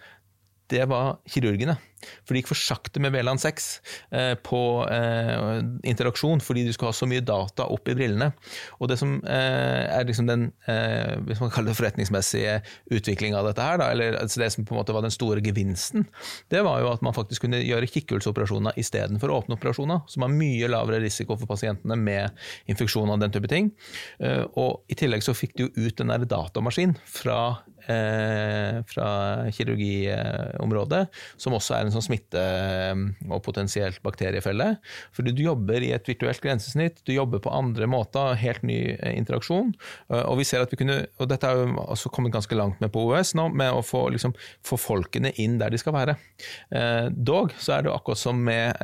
[0.72, 1.76] det var kirurgene.
[2.24, 3.68] For det gikk for sakte med VLAN 6
[4.12, 4.60] eh, på
[4.92, 8.32] eh, interaksjon, fordi du skulle ha så mye data opp i brillene.
[8.80, 12.58] Og det som eh, er liksom den eh, hvis man kaller det forretningsmessige
[12.94, 15.44] utviklinga av dette, her, da, eller altså det som på en måte var den store
[15.46, 16.08] gevinsten,
[16.54, 20.72] det var jo at man faktisk kunne gjøre kikkhullsoperasjoner istedenfor åpne operasjoner, som har mye
[20.72, 23.72] lavere risiko for pasientene med infeksjon og den type ting.
[24.20, 29.08] Eh, og I tillegg så fikk du jo ut den der datamaskinen fra Eh, fra
[29.52, 32.44] kirurgiområdet, som også er en sånn smitte-
[33.28, 34.78] og potensielt bakteriefelle.
[35.12, 39.18] Fordi du jobber i et virtuelt grensesnitt, du jobber på andre måter, helt ny eh,
[39.18, 39.74] interaksjon.
[40.10, 42.80] Eh, og vi ser at vi kunne, og dette er jo også kommet ganske langt
[42.80, 46.16] med på OS nå, med å få, liksom, få folkene inn der de skal være.
[47.12, 48.80] Dog så er det akkurat som med,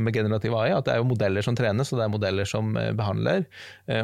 [0.00, 2.70] med generativ AI, at det er jo modeller som trenes, og det er modeller som
[2.98, 3.44] behandler.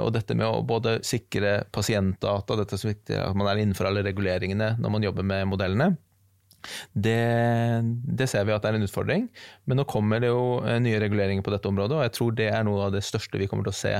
[0.02, 4.04] Og dette med å både sikre pasientdata, dette er viktig at man er innenfor alle
[4.06, 5.94] reguleringer reguleringene når man jobber med modellene.
[6.96, 7.20] Det,
[8.16, 9.26] det, ser vi at det er en utfordring,
[9.68, 12.46] men nå kommer det jo eh, nye reguleringer på dette området, og jeg tror det
[12.48, 13.92] er noe av det største vi kommer til å se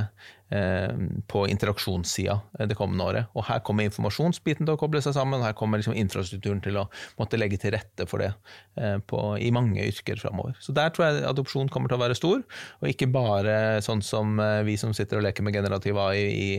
[0.45, 2.35] på interaksjonssida
[2.69, 3.29] det kommende året.
[3.33, 6.77] Og Her kommer informasjonsbiten til å koble seg sammen, og her kommer liksom infrastrukturen til
[6.79, 6.85] å
[7.19, 8.31] måtte legge til rette for det
[8.79, 10.55] eh, på, i mange yrker framover.
[10.63, 12.43] Så Der tror jeg adopsjon kommer til å være stor,
[12.81, 16.49] og ikke bare sånn som eh, vi som sitter og leker med generativ AI i,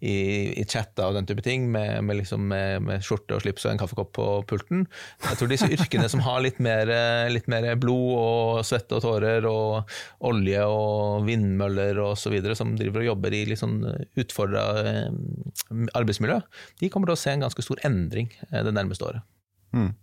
[0.00, 0.16] i,
[0.62, 3.74] i chatta og den type ting, med, med, liksom, med, med, skjorte og slips og
[3.74, 4.86] en kaffekopp på pulten.
[5.24, 6.90] Jeg tror disse yrkene som har litt mer,
[7.32, 9.90] litt mer blod og svette og tårer og
[10.24, 15.10] olje og vindmøller osv., som driver og jobber jobber i litt sånn eh, utfordra eh,
[15.96, 16.40] arbeidsmiljø,
[16.80, 19.24] de kommer til å se en ganske stor endring eh, det nærmeste året.
[19.74, 19.94] Mm.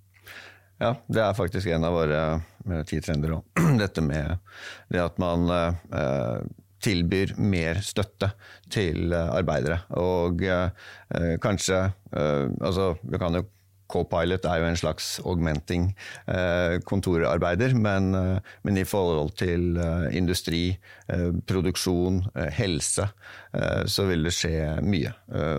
[0.81, 2.21] Ja, det er faktisk en av våre
[2.89, 3.45] ti trender òg.
[3.81, 4.39] Dette med
[4.89, 5.45] det at man
[6.81, 8.31] tilbyr mer støtte
[8.73, 9.83] til arbeidere.
[10.01, 10.41] Og
[11.43, 13.43] kanskje Altså, vi kan jo
[13.91, 15.89] Copilot er jo en slags augmenting
[16.31, 20.63] eh, kontorarbeider, men, eh, men, i forhold til eh, industri,
[21.47, 22.21] produksjon,
[22.55, 23.03] helse,
[23.91, 25.09] så vil det skje mye.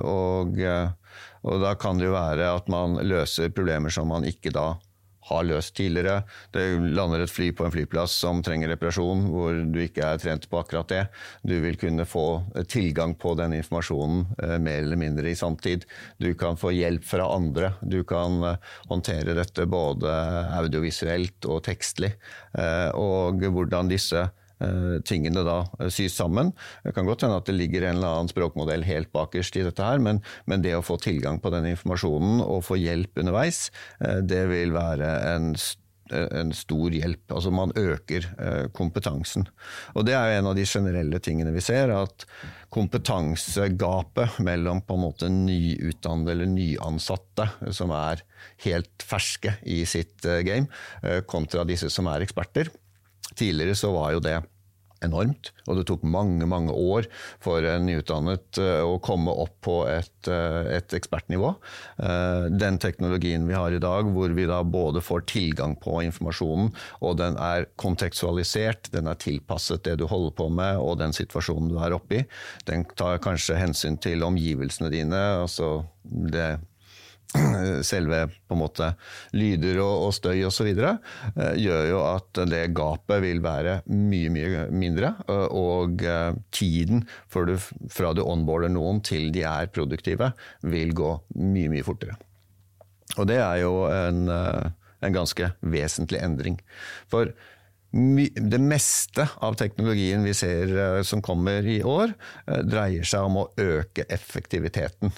[0.09, 0.57] Og,
[1.45, 4.71] og da kan det jo være at man løser problemer som man ikke da
[5.33, 6.23] har løst tidligere.
[6.55, 6.64] Det
[6.97, 10.61] lander et fly på en flyplass som trenger reparasjon, hvor du ikke er trent på
[10.61, 11.03] akkurat det.
[11.47, 12.27] Du vil kunne få
[12.71, 15.87] tilgang på den informasjonen eh, mer eller mindre i samtid.
[16.18, 17.75] Du kan få hjelp fra andre.
[17.81, 20.12] Du kan eh, håndtere dette både
[20.61, 22.14] audiovisuelt og tekstlig.
[22.59, 24.29] Eh, og hvordan disse
[25.07, 26.53] tingene da eh, sys sammen.
[26.85, 29.85] Det kan godt hende at det ligger en eller annen språkmodell helt bakerst i dette
[29.85, 33.68] her, men, men det å få tilgang på den informasjonen og få hjelp underveis,
[34.01, 35.55] eh, det vil være en
[36.12, 37.22] en stor hjelp.
[37.33, 38.27] Altså man øker
[38.77, 39.46] kompetansen.
[39.96, 42.27] Og det er jo en av de generelle tingene vi ser, at
[42.75, 48.20] kompetansegapet mellom på en måte nyutdannede eller nyansatte som er
[48.66, 50.68] helt ferske i sitt game,
[51.25, 52.68] kontra disse som er eksperter.
[53.38, 54.37] Tidligere så var jo det
[55.05, 55.53] enormt.
[55.67, 57.09] Og det tok mange mange år
[57.43, 61.53] for en nyutdannet eh, å komme opp på et, eh, et, ekspertnivå.
[62.03, 66.73] Eh, den teknologien vi har i dag, hvor vi da både får tilgang på informasjonen,
[67.01, 71.71] og den er kontekstualisert, den er tilpasset det du holder på med og den situasjonen
[71.73, 72.27] du er oppe i,
[72.69, 75.23] den tar kanskje hensyn til omgivelsene dine.
[75.43, 76.59] altså det
[77.83, 78.88] selve på en måte
[79.37, 80.68] lyder og, og støy osv.
[80.73, 85.14] Eh, gjør jo at det gapet vil være mye mye mindre.
[85.27, 87.55] Eh, og eh, tiden du,
[87.92, 90.33] fra du onboarder noen til de er produktive,
[90.66, 92.18] vil gå mye mye fortere.
[93.18, 96.55] Og det er jo en, en ganske vesentlig endring.
[97.12, 97.29] For
[97.92, 102.14] det meste av teknologien vi ser som kommer i år,
[102.64, 105.12] dreier seg om å øke effektiviteten.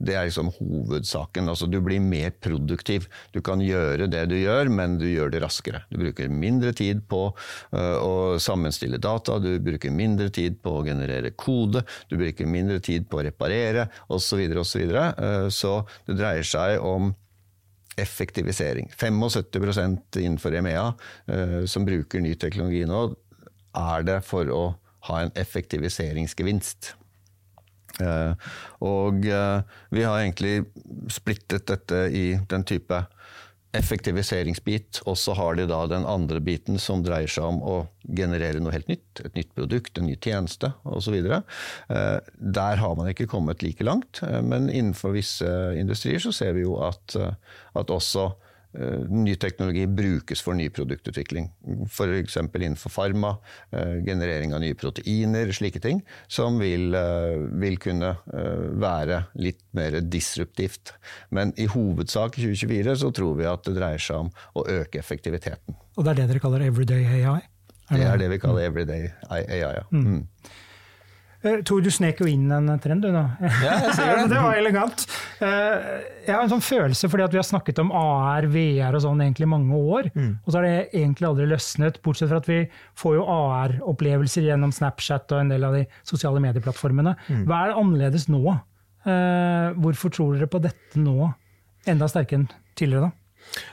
[0.00, 1.50] Det er liksom hovedsaken.
[1.52, 3.06] Altså, du blir mer produktiv.
[3.34, 5.82] Du kan gjøre det du gjør, men du gjør det raskere.
[5.92, 10.84] Du bruker mindre tid på uh, å sammenstille data, du bruker mindre tid på å
[10.86, 14.46] generere kode, du bruker mindre tid på å reparere osv.
[14.70, 17.12] Så, videre, uh, så det dreier seg om
[18.00, 18.88] effektivisering.
[18.96, 23.10] 75% innenfor EMEA uh, som bruker ny teknologi nå,
[23.76, 24.62] er det for å
[25.08, 26.94] ha en effektiviseringsgevinst.
[28.00, 28.50] Eh,
[28.86, 30.60] og eh, vi har egentlig
[31.12, 33.04] splittet dette i den type
[33.76, 37.76] effektiviseringsbit, og så har de da den andre biten som dreier seg om å
[38.18, 39.22] generere noe helt nytt.
[39.22, 41.20] Et nytt produkt, en ny tjeneste osv.
[41.22, 42.18] Eh,
[42.58, 46.80] der har man ikke kommet like langt, men innenfor visse industrier så ser vi jo
[46.82, 47.14] at,
[47.78, 48.32] at også
[48.72, 51.48] ny teknologi brukes for ny produktutvikling.
[51.86, 52.36] F.eks.
[52.36, 53.32] innenfor farma,
[53.74, 56.02] uh, generering av nye proteiner, slike ting.
[56.30, 58.14] Som vil, uh, vil kunne
[58.80, 60.94] være litt mer disruptivt.
[61.34, 65.00] Men i hovedsak i 2024 så tror vi at det dreier seg om å øke
[65.00, 65.78] effektiviteten.
[65.96, 67.40] Og det er det dere kaller everyday AI?
[67.90, 69.86] Er det, det, er det vi kaller everyday AI, ja.
[69.90, 70.26] Mm.
[71.40, 73.22] Eh, Tor, du snek jo inn en trend, du nå.
[73.40, 74.26] Ja, jeg ser det.
[74.32, 75.04] det var elegant.
[75.40, 75.92] Eh,
[76.26, 79.22] jeg har en sånn følelse, fordi at vi har snakket om AR, VR og sånn
[79.24, 80.32] egentlig mange år, mm.
[80.44, 82.60] og så har det egentlig aldri løsnet, bortsett fra at vi
[83.00, 87.16] får jo AR-opplevelser gjennom Snapchat og en del av de sosiale medieplattformene.
[87.30, 87.46] Mm.
[87.48, 88.42] Hva er det annerledes nå?
[89.08, 91.32] Eh, hvorfor tror dere på dette nå,
[91.88, 93.08] enda sterkere enn tidligere?
[93.08, 93.19] da?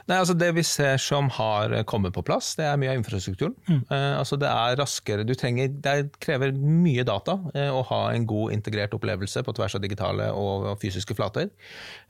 [0.07, 3.55] Nei, altså Det vi ser som har kommet på plass, det er mye av infrastrukturen.
[3.67, 3.81] Mm.
[3.83, 8.25] Eh, altså Det er raskere, du trenger, det krever mye data eh, å ha en
[8.29, 11.51] god integrert opplevelse på tvers av digitale og, og fysiske flater.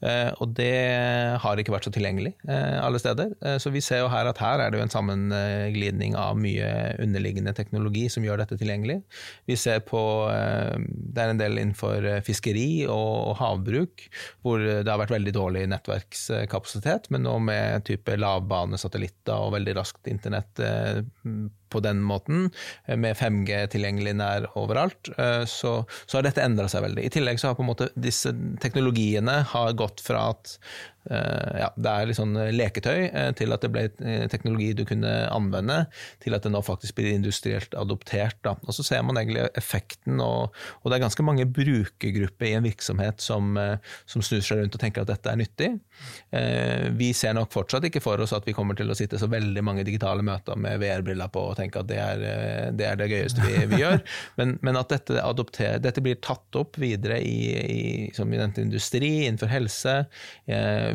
[0.06, 0.74] Eh, og det
[1.44, 3.34] har ikke vært så tilgjengelig eh, alle steder.
[3.42, 6.70] Eh, så vi ser jo her at her er det jo en sammenglidning av mye
[7.04, 9.00] underliggende teknologi som gjør dette tilgjengelig.
[9.50, 14.08] Vi ser på eh, Det er en del innenfor fiskeri og, og havbruk
[14.46, 19.78] hvor det har vært veldig dårlig nettverkskapasitet, men nå med med type lavbanesatellitter og veldig
[19.78, 21.02] raskt internett eh,
[21.68, 22.50] på den måten,
[22.86, 27.06] eh, med 5G tilgjengelig nær overalt, eh, så, så har dette endra seg veldig.
[27.06, 29.42] I tillegg så har på en måte disse teknologiene
[29.78, 30.58] gått fra at
[30.97, 30.97] Eh,
[31.62, 33.86] ja, det er litt sånn eh, leketøy eh, til at det ble
[34.32, 35.80] teknologi du kunne anvende,
[36.24, 38.40] til at det nå faktisk blir industrielt adoptert.
[38.46, 38.56] Da.
[38.66, 42.68] Og Så ser man egentlig effekten, og, og, det er ganske mange brukergrupper i en
[42.68, 43.58] virksomhet som,
[44.06, 45.70] som, snur seg rundt og tenker at dette er nyttig.
[46.98, 49.64] Vi ser nok fortsatt ikke for oss at vi kommer til å sitte så veldig
[49.66, 52.24] mange digitale møter med VR-briller på og tenke at det er
[52.78, 54.02] det, er det gøyeste vi, vi gjør,
[54.40, 55.22] men, men, at dette,
[55.84, 57.82] dette, blir tatt opp videre i, i,
[58.16, 59.96] som i industri, innenfor helse.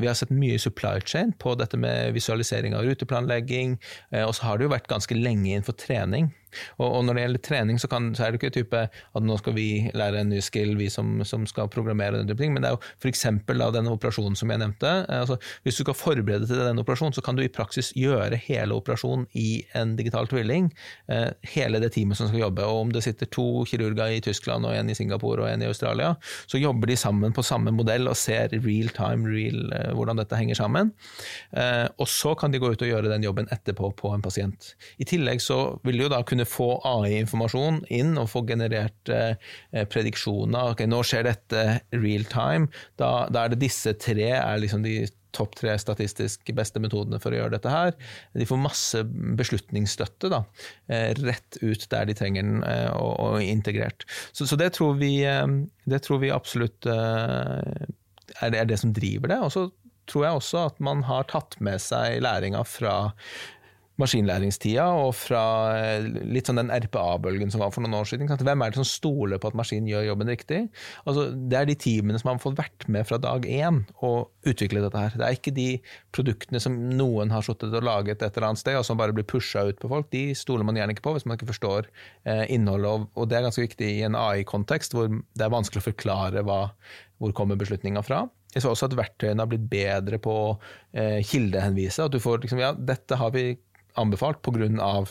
[0.02, 3.76] Vi har sett mye supply chain på dette med visualisering av ruteplanlegging,
[4.10, 6.32] eh, og så har det jo vært ganske lenge innenfor trening.
[6.78, 9.38] Og, og, når det gjelder trening, så, kan, så, er det ikke type at nå
[9.40, 12.64] skal vi lære en ny skill, vi som, som skal programmere den type ting, men
[12.64, 13.26] det er jo f.eks.
[13.48, 14.92] denne operasjonen som jeg nevnte.
[15.12, 18.76] Altså, hvis du skal forberede til denne operasjonen, så kan du i praksis gjøre hele
[18.78, 20.70] operasjonen i en digital tvilling.
[21.12, 22.66] Eh, hele det teamet som skal jobbe.
[22.66, 25.70] Og om det sitter to kirurger i Tyskland og en i Singapore og en i
[25.70, 26.14] Australia,
[26.46, 30.38] så jobber de sammen på samme modell og ser real time, real, eh, hvordan dette
[30.38, 30.92] henger sammen.
[31.56, 34.72] Eh, og så kan de gå ut og gjøre den jobben etterpå på en pasient.
[34.98, 39.08] I tillegg så vil de jo da kunne kunne få AI-informasjon inn og få generert
[39.08, 39.36] eh,
[39.88, 40.72] prediksjoner.
[40.72, 42.68] Ok, nå skjer dette real time.
[42.96, 47.32] Da, da, er det disse tre er liksom de topp tre statistisk beste metodene for
[47.32, 47.94] å gjøre dette her.
[48.36, 49.02] De får masse
[49.38, 50.42] beslutningsstøtte da,
[50.88, 54.04] eh, rett ut der de trenger den, eh, og, og integrert.
[54.32, 59.32] Så, så det, tror vi, det, tror vi, absolutt er det, er det som driver
[59.32, 59.40] det.
[59.40, 59.66] Og så
[60.10, 62.96] tror jeg også at man har tatt med seg læringa fra
[64.00, 65.42] maskinlæringstida og fra
[65.76, 68.30] eh, litt sånn den RPA-bølgen som var for noen år siden.
[68.30, 70.62] Hvem er det som stoler på at maskinen gjør jobben riktig?
[71.04, 74.84] Altså, det er de teamene som har fått vært med fra dag én og utvikle
[74.84, 75.16] dette her.
[75.18, 75.68] Det er ikke de
[76.16, 79.28] produktene som noen har sittet og laget et eller annet sted, og som bare blir
[79.28, 80.08] pusha ut på folk.
[80.14, 81.90] De stoler man gjerne ikke på hvis man ikke forstår
[82.24, 83.08] eh, innholdet.
[83.12, 86.62] Og, det er ganske viktig i en AI-kontekst hvor det er vanskelig å forklare hva,
[87.20, 88.24] hvor kommer beslutninga fra.
[88.52, 90.34] Jeg så også at verktøyene har blitt bedre på
[90.92, 92.04] eh, kildehenvise.
[92.04, 93.52] At du får liksom, ja, dette har vi
[94.00, 95.04] anbefalt pga.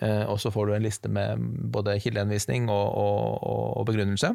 [0.00, 1.40] Eh, og så får du en liste med
[1.74, 4.34] både kildehenvisning og, og, og, begrunnelse.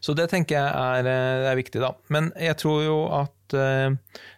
[0.00, 1.92] Så det tenker jeg er, eh, er, viktig, da.
[2.10, 3.92] Men jeg tror jo at eh,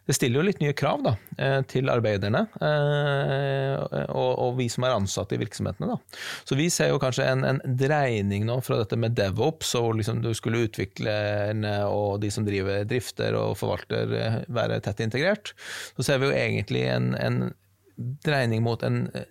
[0.09, 4.85] det stiller jo litt nye krav da, eh, til arbeiderne eh, og, og, vi som
[4.85, 5.95] er ansatte i virksomhetene.
[5.95, 6.19] Da.
[6.49, 10.21] Så vi ser jo kanskje en, en dreining nå fra dette med DevOps, og liksom
[10.25, 15.55] du skulle utviklerne og de som driver drifter og forvalter eh, være tett integrert.
[15.95, 17.43] Så ser vi jo egentlig en, en
[17.97, 19.27] dreining mot en eh,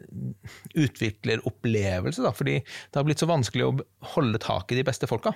[0.80, 3.74] utvikleropplevelse, da, fordi det har blitt så vanskelig å
[4.16, 5.34] holde tak i de beste folka.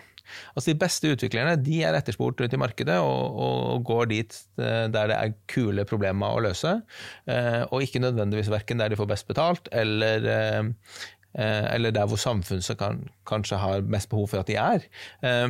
[0.54, 4.86] Altså De beste utviklerne de er etterspurt rundt i markedet og, og, går dit eh,
[4.94, 6.78] der det er kule problemer å løse,
[7.30, 10.74] eh, og ikke nødvendigvis verken der de får best betalt, eller
[11.36, 14.86] eller der hvor samfunnet kan, kanskje har mest behov for at de er.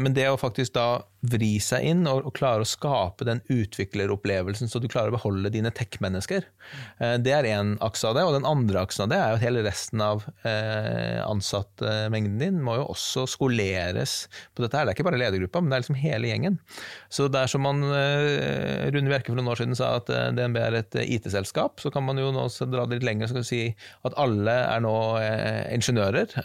[0.01, 4.69] Men det å faktisk da vri seg inn og, og klare å skape den utvikleropplevelsen,
[4.71, 6.45] så du klarer å beholde dine tech-mennesker.
[6.99, 8.25] Eh, det er én akse av det.
[8.25, 12.61] Og den andre aksen av det er jo at hele resten av eh, ansattmengden din
[12.63, 14.87] må jo også skoleres på dette her.
[14.87, 16.59] Det er ikke bare ledergruppa, men det er liksom hele gjengen.
[17.13, 20.61] Så det er som man eh, Rune Bjerke for noen år siden sa at DNB
[20.61, 23.63] er et IT-selskap, så kan man jo nå dra det litt lenger og si
[24.07, 26.35] at alle er nå eh, ingeniører.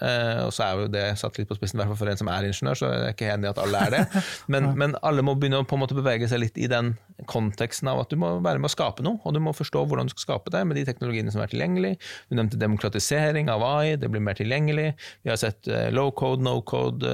[0.45, 2.31] og så er jo det satt litt på spissen, i hvert fall for en som
[2.33, 4.03] er ingeniør, så jeg er ikke enig i at alle er det.
[4.53, 6.92] Men, men alle må begynne å på en måte bevege seg litt i den
[7.30, 10.09] konteksten av at du må være med å skape noe, og du må forstå hvordan
[10.09, 11.92] du skal skape det med de teknologiene som er tilgjengelig.
[12.30, 14.87] Du nevnte demokratisering av AI, det blir mer tilgjengelig.
[15.26, 17.12] Vi har sett low code, no code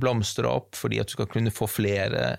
[0.00, 2.32] blomstre opp fordi at du skal kunne få flere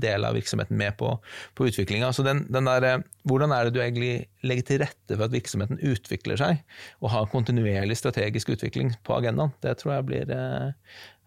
[0.00, 1.14] deler av virksomheten med på,
[1.56, 2.12] på utviklinga.
[2.14, 5.80] Så den, den der, hvordan er det du egentlig legger til rette for at virksomheten
[5.80, 6.60] utvikler seg,
[7.00, 9.54] og har kontinuerlig strategisk utvikling på agendaen?
[9.64, 10.36] Det tror jeg blir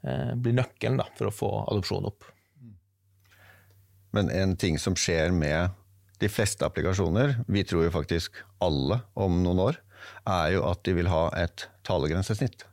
[0.08, 2.28] Eh, blir nøkkelen da, for å få adopsjon opp.
[4.16, 5.76] Men en ting som skjer med
[6.22, 9.82] de fleste applikasjoner, vi tror jo faktisk alle om noen år,
[10.28, 12.66] er jo at de vil ha et talegrensesnitt.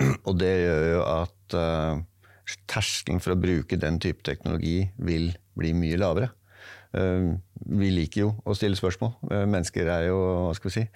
[0.28, 2.02] Og det gjør jo at uh,
[2.70, 6.32] terskelen for å bruke den type teknologi vil bli mye lavere.
[6.90, 7.38] Uh,
[7.70, 9.14] vi liker jo å stille spørsmål.
[9.30, 10.86] Uh, mennesker er jo hva skal vi si,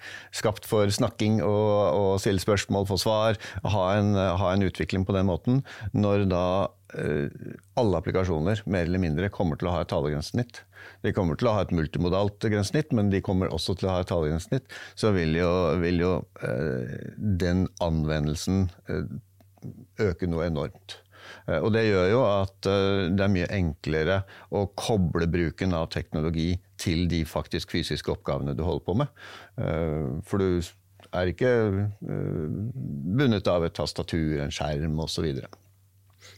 [0.41, 3.39] skapt for snakking og, og stille spørsmål, få svar.
[3.63, 5.63] Ha en, ha en, utvikling på den måten.
[5.95, 6.45] Når da
[6.95, 10.61] alle applikasjoner mer eller mindre kommer til å ha et talegrensesnitt.
[11.03, 14.03] De kommer til å ha et multimodalt grensesnitt, men de kommer også til å ha
[14.03, 14.69] et talegrensesnitt.
[14.95, 15.49] Så vil jo,
[15.81, 16.11] vil jo
[17.17, 18.69] den anvendelsen
[19.99, 20.99] øke noe enormt.
[21.47, 24.21] Eh, og det gjør jo at eh, det er mye enklere
[24.55, 29.21] å koble bruken av teknologi til de faktisk fysiske oppgavene du holder på med.
[29.61, 30.61] Eh, for du
[31.15, 31.51] er ikke
[32.01, 35.29] bundet av et tastatur, en skjerm osv.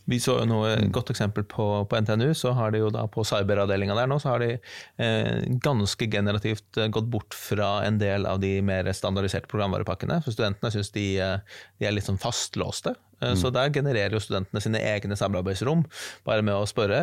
[0.07, 0.91] Vi så jo noe mm.
[0.95, 2.31] godt eksempel på, på, NTNU.
[2.37, 6.79] så har de jo da På cyberavdelinga der nå så har de eh, ganske generativt
[6.95, 10.21] gått bort fra en del av de mer standardiserte programvarepakkene.
[10.23, 12.95] For studentene syns de, de, er litt sånn fastlåste.
[13.21, 13.55] Eh, så mm.
[13.57, 15.83] der genererer jo studentene sine egne samarbeidsrom,
[16.27, 16.99] bare med å spørre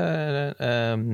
[0.55, 1.07] eh,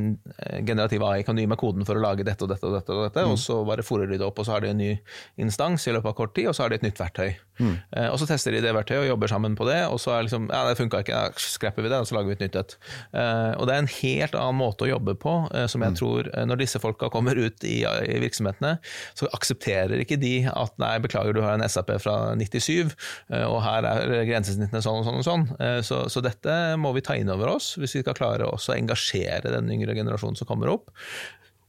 [0.66, 2.94] generativ AI kan du gi meg koden for å lage dette og dette og dette,
[2.94, 3.34] og dette, mm.
[3.34, 4.92] og så bare fòrer de det opp, og så har de en ny
[5.40, 7.30] instans i løpet av kort tid, og så har de et nytt verktøy.
[7.60, 7.74] Mm.
[7.96, 10.26] Eh, og så tester de det verktøyet og jobber sammen på det, og så er
[10.26, 12.58] liksom ja, det funka ikke, ja, skrapper vi det, og så lager vi et nytt
[12.60, 12.76] et.
[13.12, 15.98] Eh, og det er en helt annen måte å jobbe på, eh, som jeg mm.
[16.00, 18.76] tror eh, når disse folka kommer ut i, i, virksomhetene,
[19.18, 22.94] så aksepterer ikke de at nei, beklager, du har en SAP fra 97,
[23.40, 25.46] og her er grensesnittene sånn sånn og sånn og sånn.
[25.62, 28.58] Eh, så, så, dette må vi ta inn over oss hvis vi skal klare å
[28.74, 30.90] engasjere den yngre generasjonen som kommer opp.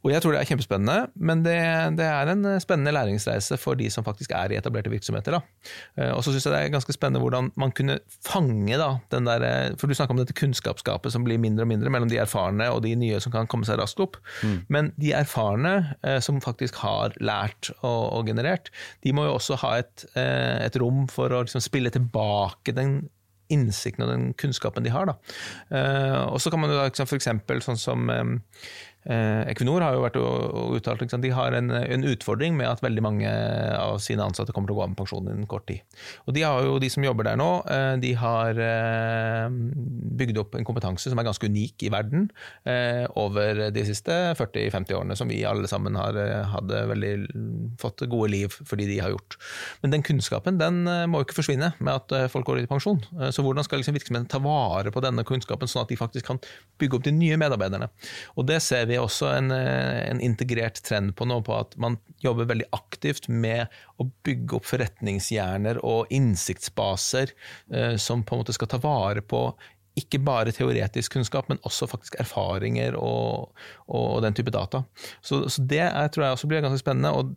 [0.01, 1.55] Og jeg tror det er kjempespennende, men det,
[1.99, 5.37] det, er en spennende læringsreise for de som faktisk er i etablerte virksomheter.
[5.37, 5.41] Da.
[5.97, 9.29] Eh, og så syns jeg det er ganske spennende hvordan man kunne fange da, den
[9.29, 9.45] der
[9.77, 12.81] For du snakker om dette kunnskapsgapet som blir mindre og mindre mellom de erfarne og
[12.85, 14.17] de nye som kan komme seg raskt opp.
[14.41, 14.57] Mm.
[14.73, 18.73] Men de erfarne eh, som faktisk har lært og, og, generert,
[19.05, 23.03] de må jo også ha et, et rom for å liksom, spille tilbake den
[23.51, 25.09] innsikten og den kunnskapen de har.
[25.09, 25.15] Da.
[26.31, 28.23] Og så kan man jo da, eksempel sånn som Eh,
[29.01, 33.01] Equinor har jo vært og uttalt at de har en, en, utfordring med at veldig
[33.01, 33.29] mange
[33.73, 35.81] av sine ansatte kommer til å gå av med pensjon innen kort tid.
[36.27, 39.47] Og De har jo, de som jobber der nå, eh, de har eh,
[40.21, 42.29] bygd opp en kompetanse som er ganske unik i verden
[43.17, 46.17] over de siste 40-50 årene, som vi alle sammen har
[46.51, 47.11] hadde veldig
[47.81, 49.37] fått gode liv fordi de har gjort.
[49.81, 53.01] Men den kunnskapen den må jo ikke forsvinne med at folk går i pensjon.
[53.33, 56.41] Så hvordan skal liksom virksomheten ta vare på denne kunnskapen, sånn at de faktisk kan
[56.81, 57.89] bygge opp de nye medarbeiderne?
[58.37, 61.75] Og det ser vi vi også en, eh, en, integrert trend på nå, på at
[61.81, 63.71] man jobber veldig aktivt med
[64.01, 67.33] å bygge opp forretningshjerner og innsiktsbaser
[67.73, 69.45] eh, som på en måte skal ta vare på
[69.99, 73.51] ikke bare teoretisk kunnskap, men også faktisk erfaringer og,
[73.91, 74.85] og den type data.
[75.19, 77.11] Så, så det er, tror jeg også blir ganske spennende.
[77.11, 77.33] og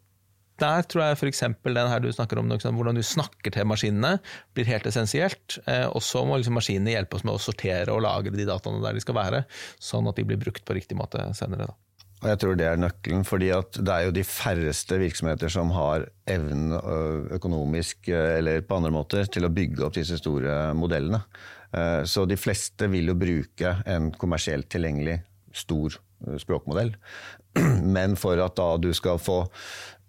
[0.63, 1.43] der tror jeg f.eks.
[1.65, 4.19] den her du snakker om, hvordan du snakker til maskinene,
[4.55, 5.59] blir helt essensielt.
[5.67, 8.83] Eh, og så må liksom maskinene hjelpe oss med å sortere og lagre de dataene
[8.85, 9.43] der de skal være,
[9.83, 11.71] sånn at de blir brukt på riktig måte senere.
[11.71, 11.79] Da.
[12.25, 16.07] Og jeg tror det er nøkkelen, fordi det er jo de færreste virksomheter som har
[16.31, 16.73] evnen
[17.37, 21.21] økonomisk eller på andre måter til å bygge opp disse store modellene.
[21.75, 25.19] Eh, så de fleste vil jo bruke en kommersielt tilgjengelig
[25.55, 25.99] stor
[26.41, 26.95] språkmodell.
[27.97, 29.43] Men for at da du skal få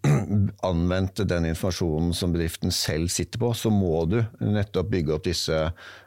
[0.70, 5.62] anvendt den informasjonen som bedriften selv sitter på, så må du nettopp bygge opp disse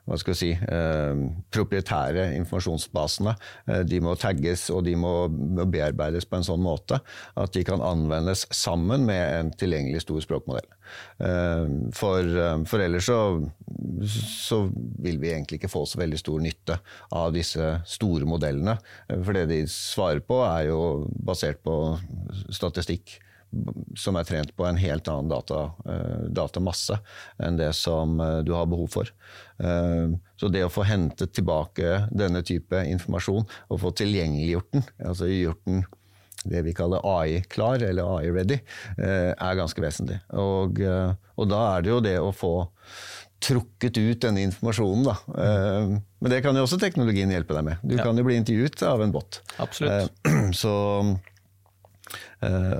[0.08, 1.18] hva skal vi si, eh,
[1.52, 3.34] proprietære informasjonsbasene.
[3.68, 5.12] Eh, de må tagges og de må
[5.68, 7.00] bearbeides på en sånn måte
[7.36, 10.68] at de kan anvendes sammen med en tilgjengelig stor språkmodell.
[11.18, 13.20] Eh, for, eh, for ellers så,
[14.08, 14.62] så,
[15.02, 16.78] vil vi egentlig ikke få så veldig stor nytte
[17.12, 18.78] av disse store modellene.
[19.08, 21.74] Eh, for det de svarer på, er jo basert på
[22.54, 23.18] statistikk
[23.96, 26.98] som er trent på en helt annen data, uh, datamasse
[27.42, 29.12] enn det som uh, du har behov for.
[29.56, 35.30] Uh, så det å få hentet tilbake denne type informasjon og få tilgjengeliggjort den, altså
[35.32, 35.86] gjort den
[36.48, 38.60] det vi kaller AI-klar, eller AI-ready,
[39.02, 40.20] er ganske vesentlig.
[40.38, 42.52] Og, og, da er det jo det å få
[43.42, 45.06] trukket ut denne informasjonen.
[45.06, 45.16] Da.
[45.44, 47.82] Eh, men det kan jo også teknologien hjelpe deg med.
[47.82, 48.04] Du Ja.
[48.04, 49.40] kan jo bli intervjuet av en bot.
[49.58, 50.10] Absolutt.
[50.26, 51.16] Eh, Så, eh,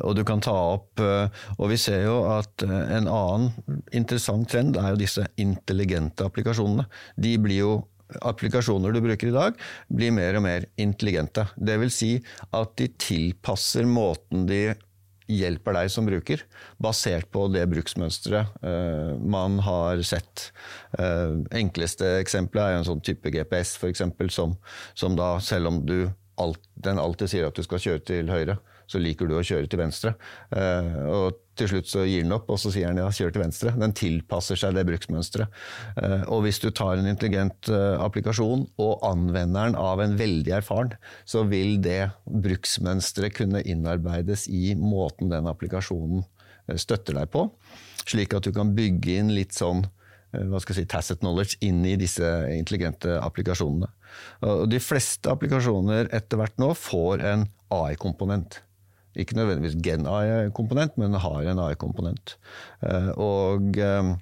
[0.07, 4.49] og du kan ta opp eh, Og vi ser jo at eh, en annen interessant
[4.51, 6.89] trend er jo disse intelligente applikasjonene.
[7.17, 7.79] De blir jo
[8.25, 9.57] Applikasjoner du bruker i dag,
[9.93, 11.43] blir mer og mer intelligente.
[11.61, 12.15] Det vil si
[12.57, 14.63] at de tilpasser måten de
[15.29, 16.41] hjelper deg som bruker,
[16.81, 20.47] basert på det bruksmønsteret uh, man har sett.
[20.97, 24.57] Uh, enkleste eksempelet er jo en sånn type GPS, eksempel, som,
[24.97, 25.99] som da, selv om du
[26.41, 28.57] alt, den alltid sier at du skal kjøre til høyre,
[28.89, 30.15] så liker du å kjøre til venstre.
[30.55, 33.43] Eh, og til slutt så gir den opp, og så sier den ja, kjør til
[33.43, 33.75] venstre.
[33.77, 35.59] Den tilpasser seg det bruksmønsteret.
[36.01, 40.57] Eh, og hvis du tar en intelligent eh, applikasjon og anvender den av en veldig
[40.61, 40.95] erfaren,
[41.29, 46.25] så vil det bruksmønsteret kunne innarbeides i måten den applikasjonen
[46.77, 47.47] støtter deg på,
[48.05, 49.87] slik at du kan bygge inn litt sånn
[50.29, 53.89] hva skal jeg si, tacit knowledge inn i disse intelligente applikasjonene.
[54.45, 58.61] Og De fleste applikasjoner etter hvert nå får en AI-komponent.
[59.19, 62.37] Ikke nødvendigvis gen-AI-komponent, men har en AI-komponent.
[62.87, 64.15] Eh, Og eh,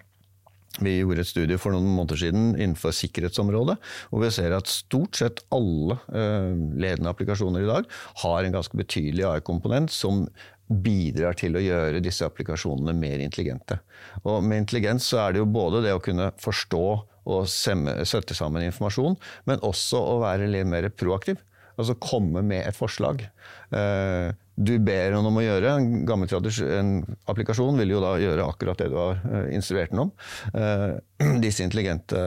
[0.84, 3.78] vi gjorde et studie for noen måneder siden innenfor sikkerhetsområdet,
[4.10, 7.88] hvor vi ser at stort sett alle eh, ledende applikasjoner i dag
[8.24, 10.26] har en ganske betydelig AI-komponent som
[10.66, 13.78] bidrar til å gjøre disse applikasjonene mer intelligente.
[14.26, 16.86] Og med intelligens så er det jo både det å kunne forstå
[17.26, 19.16] og sette sammen informasjon,
[19.46, 21.40] men også å være litt mer proaktiv.
[21.76, 23.24] Altså komme med et forslag.
[24.56, 25.76] Eh, du ber noen om å gjøre.
[25.76, 26.28] En gammel
[26.66, 26.92] en
[27.28, 30.12] applikasjon vil jo da gjøre akkurat det du har eh, instruert den om.
[30.54, 30.96] Eh,
[31.44, 32.20] Disse intelligente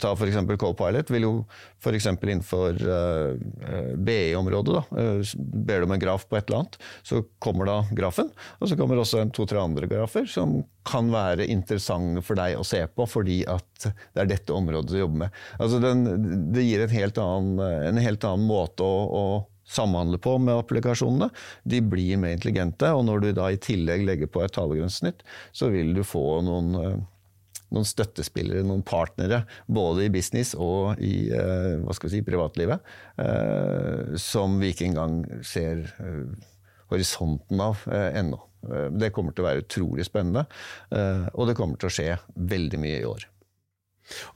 [0.00, 0.36] Ta f.eks.
[0.58, 1.32] Copilot vil jo
[1.78, 2.08] f.eks.
[2.10, 7.68] innenfor eh, BI-området eh, ber du om en graf på et eller annet, så kommer
[7.70, 8.32] da grafen.
[8.58, 10.58] Og så kommer også to-tre andre grafer som
[10.88, 14.98] kan være interessante for deg å se på, fordi at det er dette området du
[14.98, 15.38] jobber med.
[15.60, 16.04] Altså den,
[16.52, 17.62] det gir en helt annen,
[17.92, 19.24] en helt annen måte å, å
[19.68, 21.28] samhandle på med applikasjonene.
[21.68, 25.70] De blir mer intelligente, og når du da i tillegg legger på et talegrensesnitt, så
[25.74, 26.98] vil du få noen, eh,
[27.74, 32.80] noen støttespillere, noen partnere, både i business og i eh, si, privatlivet,
[33.20, 35.84] eh, som vi ikke engang ser
[36.88, 38.40] horisonten av ennå.
[38.98, 40.42] Det kommer til å være utrolig spennende,
[41.36, 43.26] og det kommer til å skje veldig mye i år.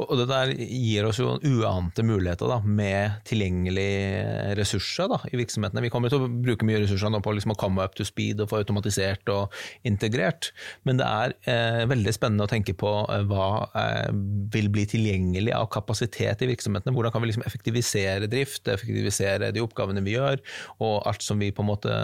[0.03, 5.85] Og det der gir oss jo uante muligheter da, med tilgjengelige ressurser da, i virksomhetene.
[5.85, 8.43] Vi kommer til å bruke mye ressurser nå på liksom å komme up to speed
[8.43, 9.55] og få automatisert og
[9.89, 10.51] integrert,
[10.89, 13.49] men det er eh, veldig spennende å tenke på eh, hva
[13.79, 14.11] eh,
[14.53, 16.95] vil bli tilgjengelig av kapasitet i virksomhetene.
[16.97, 20.43] Hvordan kan vi liksom effektivisere drift, effektivisere de oppgavene vi gjør,
[20.85, 21.97] og alt som vi på en måte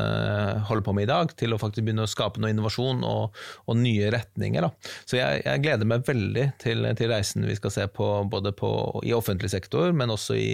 [0.69, 3.79] holder på med i dag, til å faktisk begynne å skape noe innovasjon og, og
[3.79, 4.65] nye retninger.
[4.65, 4.95] Da.
[5.09, 8.71] Så jeg, jeg gleder meg veldig til, til reisen vi skal se på både på,
[9.07, 10.51] i offentlig sektor, men også i,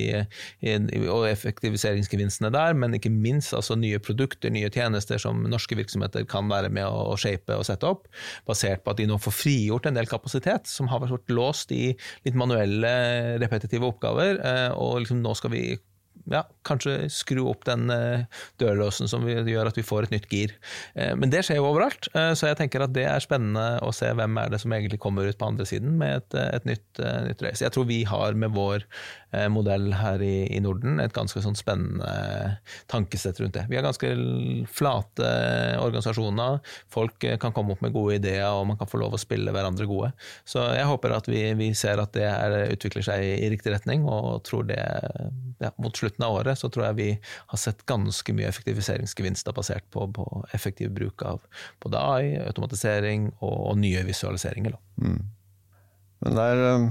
[0.64, 0.74] i,
[1.04, 6.50] og effektiviseringsgevinstene der, men ikke minst altså nye produkter, nye tjenester som norske virksomheter kan
[6.50, 8.08] være med å, å shape og sette opp,
[8.48, 11.92] basert på at de nå får frigjort en del kapasitet som har vært låst i
[12.26, 12.94] litt manuelle,
[13.42, 15.64] repetitive oppgaver, eh, og liksom nå skal vi
[16.32, 18.24] ja, kanskje skru opp den uh,
[18.60, 20.54] dørlåsen som gjør at vi får et nytt gir.
[20.96, 23.92] Uh, men det skjer jo overalt, uh, så jeg tenker at det er spennende å
[23.94, 27.02] se hvem er det som egentlig kommer ut på andre siden med et, et nytt,
[27.28, 27.64] nytt race.
[27.64, 28.86] Jeg tror vi har med vår
[29.50, 33.64] modell her i, i, Norden et ganske sånn spennende tankesett rundt det.
[33.66, 34.12] Vi har ganske
[34.70, 35.30] flate
[35.82, 36.60] organisasjoner,
[36.92, 39.88] folk kan komme opp med gode ideer og man kan få lov å spille hverandre
[39.90, 40.12] gode.
[40.46, 44.06] Så jeg håper at vi, vi ser at det er, utvikler seg i, riktig retning,
[44.06, 48.32] og tror det ja, mot slutten av året så tror jeg vi har sett ganske
[48.32, 51.40] mye effektiviseringsgevinster basert på, på effektiv bruk av
[51.82, 54.76] både AI, automatisering og, og nye visualiseringer.
[55.02, 55.22] Mm.
[56.20, 56.90] Men der,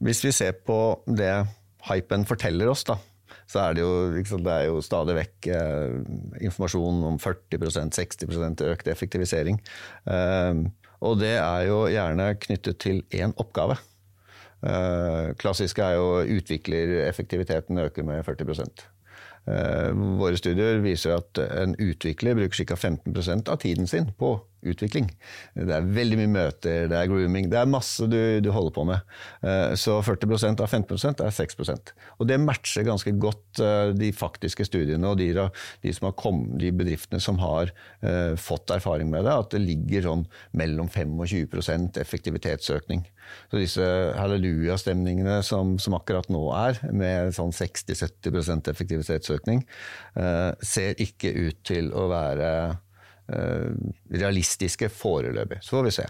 [0.00, 1.46] hvis vi ser på det
[1.88, 2.98] hypen forteller oss, da,
[3.46, 5.94] så er det jo, det er jo stadig vekk eh,
[6.42, 9.60] informasjon om 40% 60% økt effektivisering.
[10.06, 10.66] Eh,
[11.00, 13.78] og det er jo gjerne knyttet til én oppgave.
[14.60, 18.44] Uh, klassisk er jo utviklereffektiviteten øker med 40
[19.48, 22.76] uh, Våre studier viser at en utvikler bruker ca.
[22.76, 25.06] 15% av tiden sin på utvikling.
[25.56, 28.84] Det er veldig mye møter, det er grooming, det er masse du, du holder på
[28.90, 29.14] med.
[29.40, 33.62] Uh, så 40% av 15% er 6% Og det matcher ganske godt
[33.96, 35.30] de faktiske studiene og de,
[35.80, 37.72] de, kom, de bedriftene som har
[38.40, 40.22] fått erfaring med det, at det ligger sånn
[40.56, 43.06] mellom 25% effektivitetsøkning.
[43.50, 49.64] Så disse hallelujastemningene som, som akkurat nå er, med sånn 60-70 effektivitetsøkning,
[50.20, 52.52] eh, ser ikke ut til å være
[54.10, 55.60] realistiske foreløpig.
[55.62, 56.06] Så får vi se.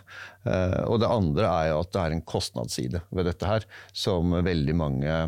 [0.89, 4.77] Og det andre er jo at det er en kostnadsside ved dette her som veldig
[4.79, 5.18] mange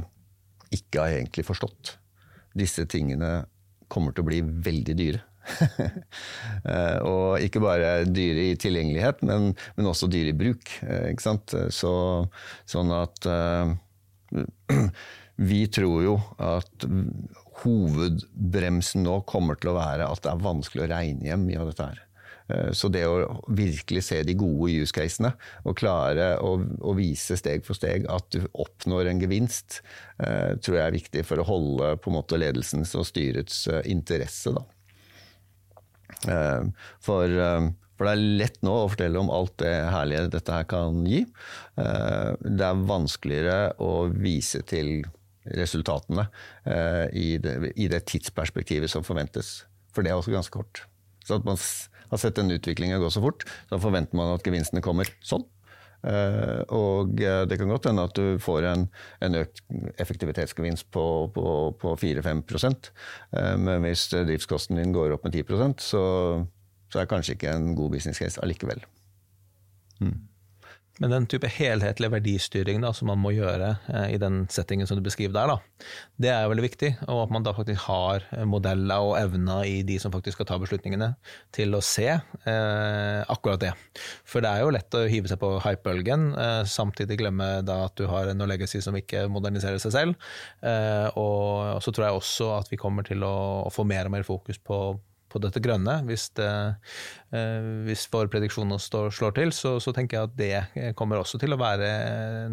[0.72, 1.98] ikke har egentlig forstått.
[2.56, 3.42] Disse tingene
[3.92, 5.20] kommer til å bli veldig dyre.
[7.12, 10.70] og ikke bare dyre i tilgjengelighet, men, men også dyre i bruk.
[11.22, 11.56] Sant?
[11.74, 11.94] Så,
[12.68, 13.26] sånn at
[15.52, 16.86] vi tror jo at
[17.62, 21.70] hovedbremsen nå kommer til å være at det er vanskelig å regne hjem mye av
[21.70, 22.02] dette her.
[22.52, 25.32] Eh, så det å virkelig se de gode use casene
[25.64, 29.80] og klare å, å, vise steg for steg at du oppnår en gevinst,
[30.18, 33.84] eh, tror jeg er viktig for å holde på en måte ledelsens og styrets eh,
[33.92, 34.54] interesse.
[34.54, 34.64] Da.
[36.22, 41.00] For, for, det er lett nå å fortelle om alt det herlige dette her kan
[41.08, 41.24] gi.
[41.76, 45.02] Det er vanskeligere å vise til
[45.44, 46.26] resultatene
[46.64, 49.62] eh, i det, i, det, tidsperspektivet som forventes.
[49.92, 50.84] For det er også ganske kort.
[51.26, 54.84] Så at man har sett den utviklingen gå så fort, så forventer man at gevinstene
[54.84, 55.44] kommer sånn.
[56.02, 58.88] Uh, og det kan godt hende at du får en,
[59.22, 59.60] en økt
[60.02, 61.44] effektivitetsgevinst på, på,
[61.78, 66.02] på 4-5 uh, men hvis driftskosten din går opp med 10% så,
[66.90, 68.82] så er det kanskje ikke en god business case allikevel.
[70.02, 70.18] Mm.
[71.02, 74.98] Men den type helhetlig verdistyring da, som man må gjøre eh, i den settingen som
[74.98, 75.86] du beskriver der, da,
[76.22, 76.92] det er veldig viktig.
[77.08, 80.60] Og at man da faktisk har modeller og evner i de som faktisk skal ta
[80.62, 81.12] beslutningene,
[81.54, 83.72] til å se eh, akkurat det.
[84.28, 87.98] For det er jo lett å hive seg på hypebølgen, eh, samtidig glemme da at
[87.98, 90.28] du har en legacy som ikke moderniserer seg selv.
[90.62, 94.28] Eh, og så tror jeg også at vi kommer til å få mer og mer
[94.28, 94.84] fokus på
[95.32, 95.94] på dette grønne.
[96.08, 96.50] Hvis, det,
[97.32, 100.56] eh, hvis våre prediksjoner slår til, så, så, tenker jeg at det
[100.98, 101.88] kommer også til å være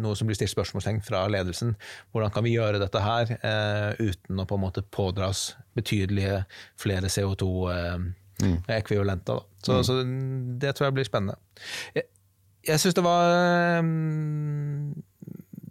[0.00, 1.70] noe som blir stilt spørsmålstegn fra ledelsen.
[2.14, 5.38] Hvordan kan vi gjøre dette her eh, uten å på en måte pådras
[5.78, 6.36] betydelige
[6.80, 9.38] flere CO2-ekvivalenter?
[9.38, 9.48] Eh, mm.
[9.66, 9.82] Så, mm.
[9.84, 9.92] så,
[10.64, 11.36] det tror jeg blir spennende.
[11.96, 12.04] Jeg,
[12.68, 13.24] jeg syns det var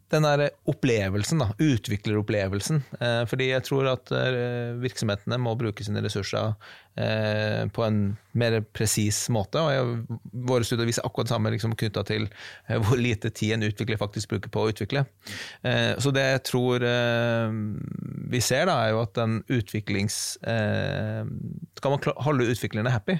[0.10, 2.82] den der opplevelsen, da, utvikleropplevelsen.
[2.99, 6.55] Eh, fordi jeg tror at eh, virksomhetene må bruke sine ressurser
[6.97, 7.99] eh, på en
[8.39, 9.62] mer presis måte.
[9.62, 13.55] og jeg, Våre studier viser akkurat det samme liksom, knytta til eh, hvor lite tid
[13.55, 15.05] en utvikler faktisk bruker på å utvikle.
[15.62, 17.57] Eh, så det jeg tror eh,
[18.34, 20.20] vi ser, da, er jo at den utviklings...
[21.80, 23.16] Skal man holde utviklerne happy,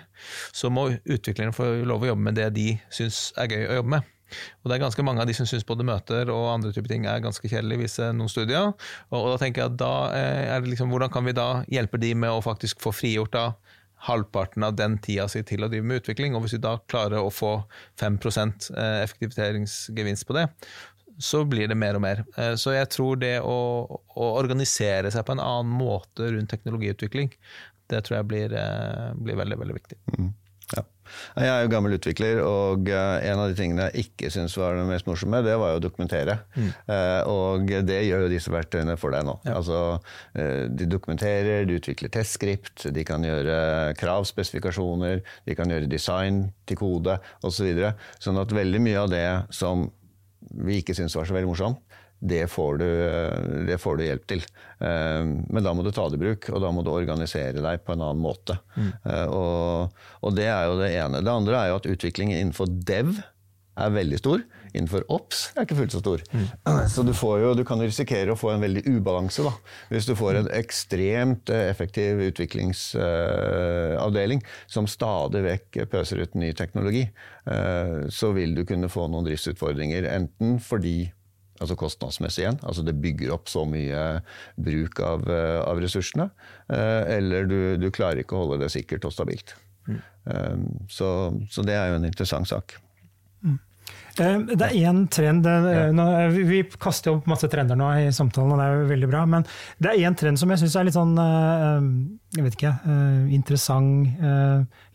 [0.56, 3.94] så må utviklerne få lov å jobbe med det de syns er gøy å jobbe
[3.96, 4.16] med.
[4.62, 7.08] Og det er ganske mange av de som syns både møter og andre typer ting
[7.10, 8.72] er ganske kjedelig, viser noen studier.
[9.10, 11.50] Og, og, da tenker jeg at da eh, er det liksom, hvordan kan vi da
[11.72, 13.46] hjelpe de med å faktisk få frigjort da
[14.08, 17.20] halvparten av den tida si til å drive med utvikling, og hvis vi da klarer
[17.20, 17.58] å få
[18.00, 20.46] 5 eh, effektiviseringsgevinst på det,
[21.20, 22.24] så blir det mer og mer.
[22.40, 23.58] Eh, så jeg tror det å,
[24.16, 27.34] å organisere seg på en annen måte rundt teknologiutvikling,
[27.92, 28.54] det tror jeg blir,
[29.18, 29.98] blir veldig, veldig viktig.
[30.16, 30.32] Mm.
[30.76, 30.84] Ja.
[31.36, 34.78] Jeg er jo gammel utvikler, og eh, en av de tingene jeg ikke syntes var
[34.78, 36.40] det mest morsomme, det var jo å dokumentere.
[36.56, 36.70] Mm.
[36.90, 39.38] Uh, og det gjør jo disse verktøyene for deg nå.
[39.48, 39.58] Ja.
[39.60, 39.80] Altså,
[40.38, 43.60] uh, de dokumenterer, de utvikler testskript, de kan gjøre
[44.00, 47.58] kravspesifikasjoner, de kan gjøre design til kode osv.
[47.60, 47.90] Så videre.
[48.24, 49.82] sånn at veldig mye av det som
[50.64, 51.82] vi ikke syntes var så veldig morsomt,
[52.20, 52.88] det får, du,
[53.68, 54.44] det får, du, hjelp til.
[54.84, 57.84] Eh, men da må du ta det i bruk, og da må du organisere deg
[57.86, 58.60] på en annen måte.
[58.76, 58.92] Mm.
[59.04, 61.24] Eh, og, og, det er jo det ene.
[61.24, 63.16] Det andre er jo at utviklingen innenfor dev
[63.80, 64.44] er veldig stor.
[64.70, 66.20] Innenfor OPS er ikke fullt så stor.
[66.36, 66.48] Mm.
[66.94, 69.54] Så du, jo, du, kan risikere å få en veldig ubalanse da.
[69.94, 77.04] hvis du får en ekstremt effektiv utviklingsavdeling som stadig vekk pøser ut ny teknologi.
[77.50, 80.04] Eh, så vil du kunne få noen driftsutfordringer.
[80.12, 81.12] Enten fordi
[81.60, 82.60] altså kostnadsmessig igjen.
[82.64, 84.04] Altså det bygger opp så mye
[84.60, 86.30] bruk av, eh, av ressursene.
[86.72, 89.56] Eh, eller du, du, klarer ikke å holde det sikkert og stabilt.
[89.90, 90.00] Mm.
[90.30, 91.10] Um, så,
[91.50, 92.78] så, det er jo en interessant sak.
[93.42, 93.58] Mm.
[94.20, 95.46] Det er én trend.
[96.36, 99.24] Vi kaster opp masse trender nå i samtalen, og det er jo veldig bra.
[99.30, 99.46] Men
[99.80, 101.16] det er én trend som jeg syns er litt sånn
[102.36, 102.74] jeg vet ikke,
[103.34, 104.20] interessant,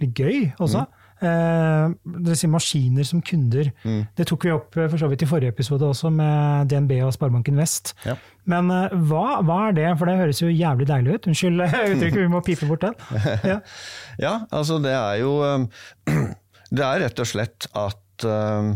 [0.02, 0.84] litt gøy også.
[0.84, 1.03] Mm.
[1.24, 1.94] Eh,
[2.24, 3.70] det sier maskiner som kunder.
[3.84, 4.02] Mm.
[4.16, 7.14] Det tok vi opp eh, for så vidt i forrige episode også, med DNB og
[7.16, 7.94] Sparebanken Vest.
[8.06, 8.16] Ja.
[8.50, 11.28] Men eh, hva, hva, er det, for det høres jo jævlig deilig ut.
[11.30, 12.98] Unnskyld uttrykket, vi må pipe bort den.
[13.44, 13.58] Ja.
[14.20, 14.32] ja.
[14.54, 15.34] altså det er jo
[16.74, 18.72] Det er rett og slett at uh,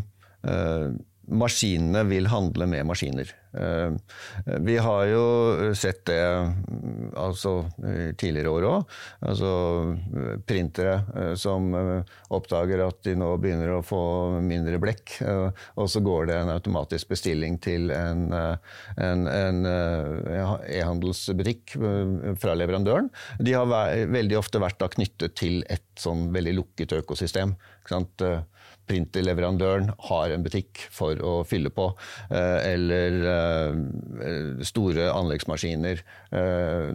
[1.27, 3.33] maskinene vil handle med maskiner.
[4.65, 5.25] Vi har jo
[5.77, 6.19] sett det
[7.19, 7.53] altså,
[8.21, 8.97] tidligere år òg.
[9.31, 9.51] Altså
[10.49, 14.03] printere som oppdager at de nå begynner å få
[14.45, 15.19] mindre blekk,
[15.79, 18.29] og så går det en automatisk bestilling til en,
[20.69, 21.77] e-handelsbutikk
[22.41, 23.11] fra leverandøren.
[23.43, 23.69] De har
[24.19, 27.57] veldig ofte vært knyttet til et sånn veldig lukket økosystem.
[28.89, 31.91] Printerleverandøren har en butikk for å fylle på.
[32.31, 36.89] Eh, eller eh, store anleggsmaskiner eh,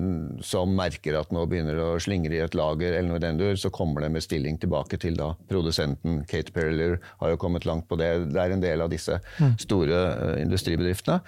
[0.46, 3.42] som merker at nå begynner det å slingre i et lager, eller noe i den
[3.42, 6.24] dur, så kommer det med stilling tilbake til da produsenten.
[6.30, 8.12] Kate Perler har jo kommet langt på det.
[8.34, 9.56] Det er en del av disse mm.
[9.62, 10.02] store
[10.42, 11.22] industribedriftene.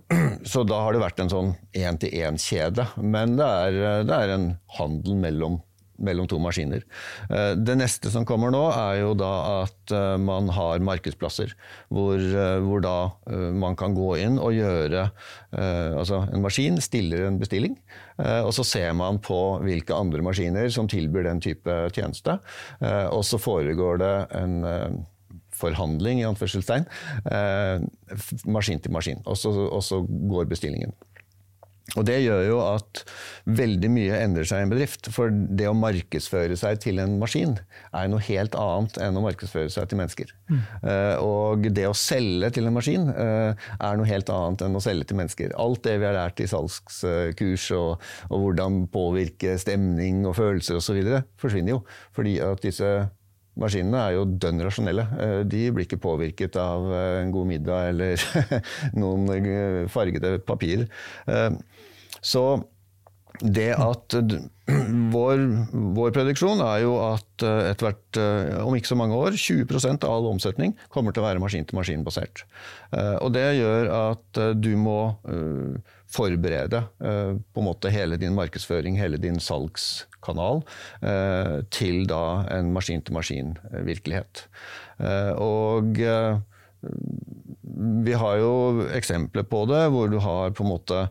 [0.52, 2.92] Så da har det vært en sånn én-til-én-kjede.
[3.02, 4.48] Men det er, det er en
[4.78, 5.60] handel mellom
[6.04, 6.84] mellom to maskiner.
[7.30, 9.32] Eh, det neste som kommer nå, er jo da
[9.62, 11.54] at eh, man har markedsplasser.
[11.92, 12.96] Hvor, eh, hvor da
[13.56, 15.08] man kan gå inn og gjøre
[15.52, 17.74] Altså en maskin stiller en bestilling,
[18.16, 22.38] og så ser man på hvilke andre maskiner som tilbyr den type tjeneste.
[23.12, 24.56] Og så foregår det en
[25.60, 26.88] forhandling, i anførselstegn,
[28.48, 29.20] maskin til maskin.
[29.28, 30.96] Og så går bestillingen.
[31.96, 33.02] Og Det gjør jo at
[33.58, 35.08] veldig mye endrer seg i en bedrift.
[35.12, 37.56] For det å markedsføre seg til en maskin
[37.90, 40.32] er noe helt annet enn å markedsføre seg til mennesker.
[40.48, 40.60] Mm.
[40.86, 44.84] Uh, og det å selge til en maskin uh, er noe helt annet enn å
[44.84, 45.56] selge til mennesker.
[45.60, 51.02] Alt det vi har lært i salgskurs og, og hvordan påvirke stemning og følelser osv.,
[51.42, 51.82] forsvinner jo.
[52.16, 52.94] Fordi at disse
[53.60, 55.06] Maskinene er jo dønn rasjonelle.
[55.20, 58.28] Eh, de blir ikke påvirket av en god middag eller
[59.02, 60.88] noen fargede papirer.
[62.22, 62.44] Så
[63.40, 64.14] det at
[65.14, 65.40] vår,
[65.96, 70.06] vår, prediksjon er jo at eh, etter hvert, eh, om ikke så mange år, 20%
[70.06, 72.44] av all omsetning kommer til å være maskin-til-maskin-basert.
[72.92, 75.00] Eh, og det gjør at du må
[76.12, 80.62] forberede på en måte hele din markedsføring, hele din salgskanal,
[81.72, 82.22] til da
[82.58, 84.44] en maskin-til-maskin-virkelighet.
[85.40, 86.02] Og
[88.06, 88.52] vi har jo
[88.92, 91.06] eksempler på det, hvor du har på en måte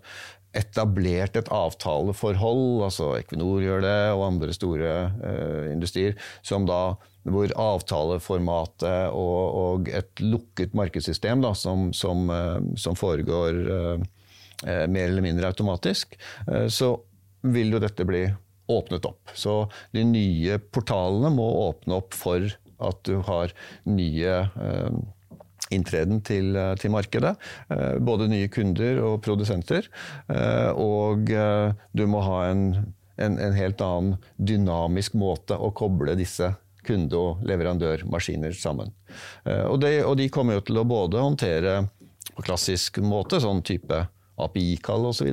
[0.57, 7.53] etablert et avtaleforhold, altså Equinor gjør det, og andre store uh, industrier, som da hvor
[7.55, 14.09] avtaleformatet og, og et lukket markedssystem da, som, som, uh, som foregår uh,
[14.63, 16.13] mer eller mindre automatisk,
[16.69, 16.89] så
[17.41, 18.25] vil jo dette bli
[18.69, 19.31] åpnet opp.
[19.33, 19.55] Så
[19.91, 22.45] de nye portalene må åpne opp for
[22.81, 23.53] at du har
[23.89, 24.35] nye
[25.71, 27.35] inntreden til, eh, til, markedet.
[27.69, 29.87] Eh, både nye kunder og produsenter.
[30.29, 31.31] Eh, og
[31.91, 32.65] du må ha en,
[33.17, 36.53] en, en helt annen dynamisk måte å koble disse
[36.85, 38.89] kunde- og leverandørmaskiner sammen.
[39.45, 41.75] Og, det, og, de kommer jo til å både håndtere
[42.33, 43.99] på klassisk måte, sånn type
[44.45, 45.31] API-kall osv.,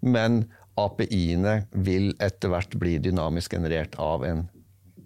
[0.00, 0.44] men
[0.80, 4.46] API-ene vil etter hvert bli dynamisk generert av en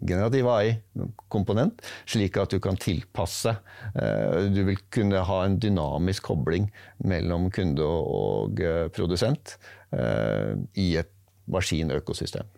[0.04, 3.54] generativ AI-komponent, slik at du kan tilpasse.
[3.94, 6.68] Eh, du vil kunne ha en dynamisk kobling
[7.08, 9.56] mellom kunde og eh, produsent
[9.94, 11.12] eh, i et
[11.50, 12.48] maskinøkosystem.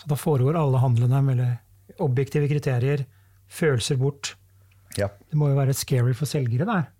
[0.00, 1.44] Så da foregår alle handlene med
[2.02, 3.04] objektive kriterier,
[3.46, 4.34] følelser bort.
[4.98, 5.10] Ja.
[5.30, 6.90] Det må jo være scary for selgere der?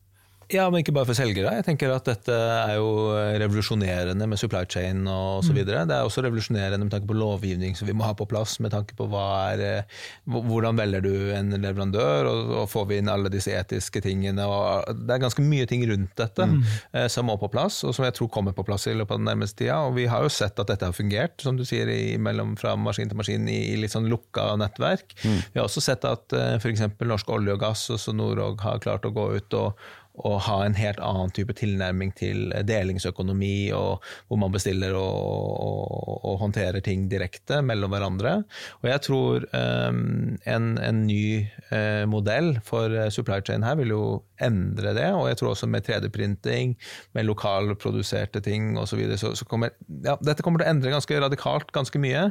[0.53, 1.53] Ja, men ikke bare for selgere.
[1.57, 5.57] Jeg tenker at Dette er jo revolusjonerende med supply chain og osv.
[5.57, 5.89] Mm.
[5.89, 8.59] Det er også revolusjonerende med tanke på lovgivning som vi må ha på plass.
[8.61, 13.09] med tanke på er, eh, Hvordan velger du en leverandør, og, og, får vi inn
[13.09, 14.45] alle disse etiske tingene.
[14.45, 16.61] det er ganske mye ting rundt dette mm.
[16.93, 19.23] eh, som må på plass, og som jeg tror kommer på plass i løpet av
[19.23, 19.81] den nærmeste tida.
[19.89, 22.77] Og vi har jo sett at dette har fungert, som du sier, i, mellom, fra
[22.77, 25.17] maskin til maskin i, i litt sånn lukka nettverk.
[25.25, 25.41] Mm.
[25.55, 26.87] Vi har også sett at eh, f.eks.
[27.05, 29.85] Norsk olje og gass, og Norog, har klart å gå ut og
[30.15, 35.17] å ha en helt annen type tilnærming til delingsøkonomi, og hvor man bestiller og,
[35.65, 38.37] og, og håndterer ting direkte mellom hverandre.
[38.83, 43.93] Og jeg tror um, en, en, ny uh, modell for uh, supply chain her vil
[43.95, 44.05] jo
[44.43, 46.75] endre det, og jeg tror også med 3D-printing,
[47.15, 48.95] med lokalproduserte ting osv.
[48.95, 49.73] Så, videre, så, så kommer
[50.05, 52.29] ja, dette kommer til å endre ganske radikalt ganske mye,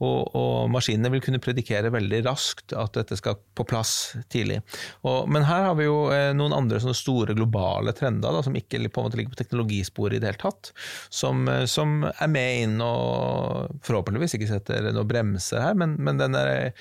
[0.00, 4.62] og, og maskinene vil kunne predikere veldig raskt at dette skal på plass tidlig.
[5.04, 8.42] Og, men her har vi jo eh, noen andre sånne store store globale trender da,
[8.42, 10.72] som ikke på en måte ligger på teknologisporet i det hele tatt,
[11.10, 16.20] som, eh, som, er med inn og forhåpentligvis ikke setter noen bremser her, men, men
[16.20, 16.72] den eh,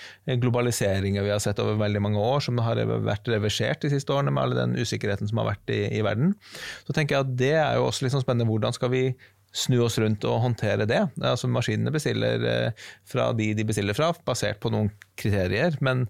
[0.41, 4.33] globaliseringa vi har sett over veldig mange år, som har vært reversert de siste årene
[4.33, 6.35] med all den usikkerheten som har vært i, i verden,
[6.85, 8.49] så tenker jeg at det er jo også litt sånn spennende.
[8.49, 9.07] Hvordan skal vi
[9.55, 10.99] snu oss rundt og håndtere det.
[11.23, 14.89] Altså Maskinene bestiller eh, fra de de bestiller fra, basert på noen
[15.19, 16.05] kriterier, men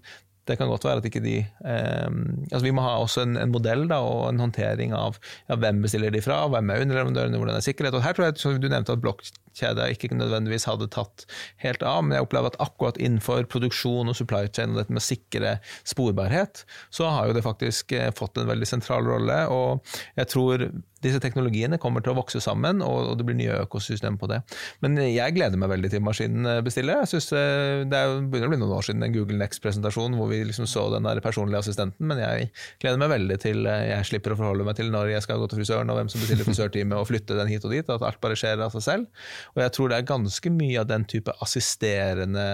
[0.46, 2.10] det kan godt være at ikke de eh,
[2.52, 5.18] altså Vi må ha også en, en modell da, og en håndtering av
[5.48, 7.96] ja, hvem bestiller de fra, hvem er underleverandørene, hvordan er sikkerhet.
[7.98, 11.26] Og her tror jeg, som Du nevnte at blokkjeda ikke nødvendigvis hadde tatt
[11.64, 15.02] helt av, men jeg opplever at akkurat innenfor produksjon og supply chain og dette med
[15.02, 19.42] å sikre sporbarhet, så har jo det faktisk eh, fått en veldig sentral rolle.
[19.50, 20.68] og jeg tror
[21.04, 24.40] disse teknologiene kommer til å vokse sammen, og, det blir nye økosystem på det.
[24.84, 27.02] Men jeg gleder meg veldig til maskinen bestiller.
[27.02, 30.40] Jeg synes eh, Det begynner å bli noen år siden en Google Next-presentasjon hvor vi
[30.48, 32.50] liksom så den der personlige assistenten, men jeg
[32.82, 35.50] gleder meg veldig til eh, jeg slipper å forholde meg til når jeg skal gå
[35.52, 38.22] til frisøren, og hvem som bestiller frisørtime, og flytte den hit og dit, at alt
[38.22, 39.26] bare skjer av seg selv.
[39.54, 42.46] Og jeg tror det er ganske mye av den type assisterende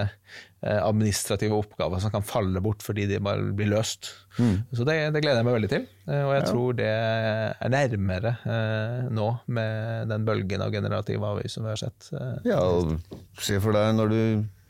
[0.63, 4.13] administrative oppgaver som kan falle bort fordi de bare blir løst.
[4.39, 4.63] Mm.
[4.73, 6.49] Så det, det, gleder jeg meg veldig til, eh, og jeg ja.
[6.49, 11.83] tror det er nærmere eh, nå med den bølgen av generativ avvik som vi har
[11.83, 12.09] sett.
[12.17, 12.51] Eh.
[12.53, 12.97] Ja, og
[13.43, 14.23] se for deg når du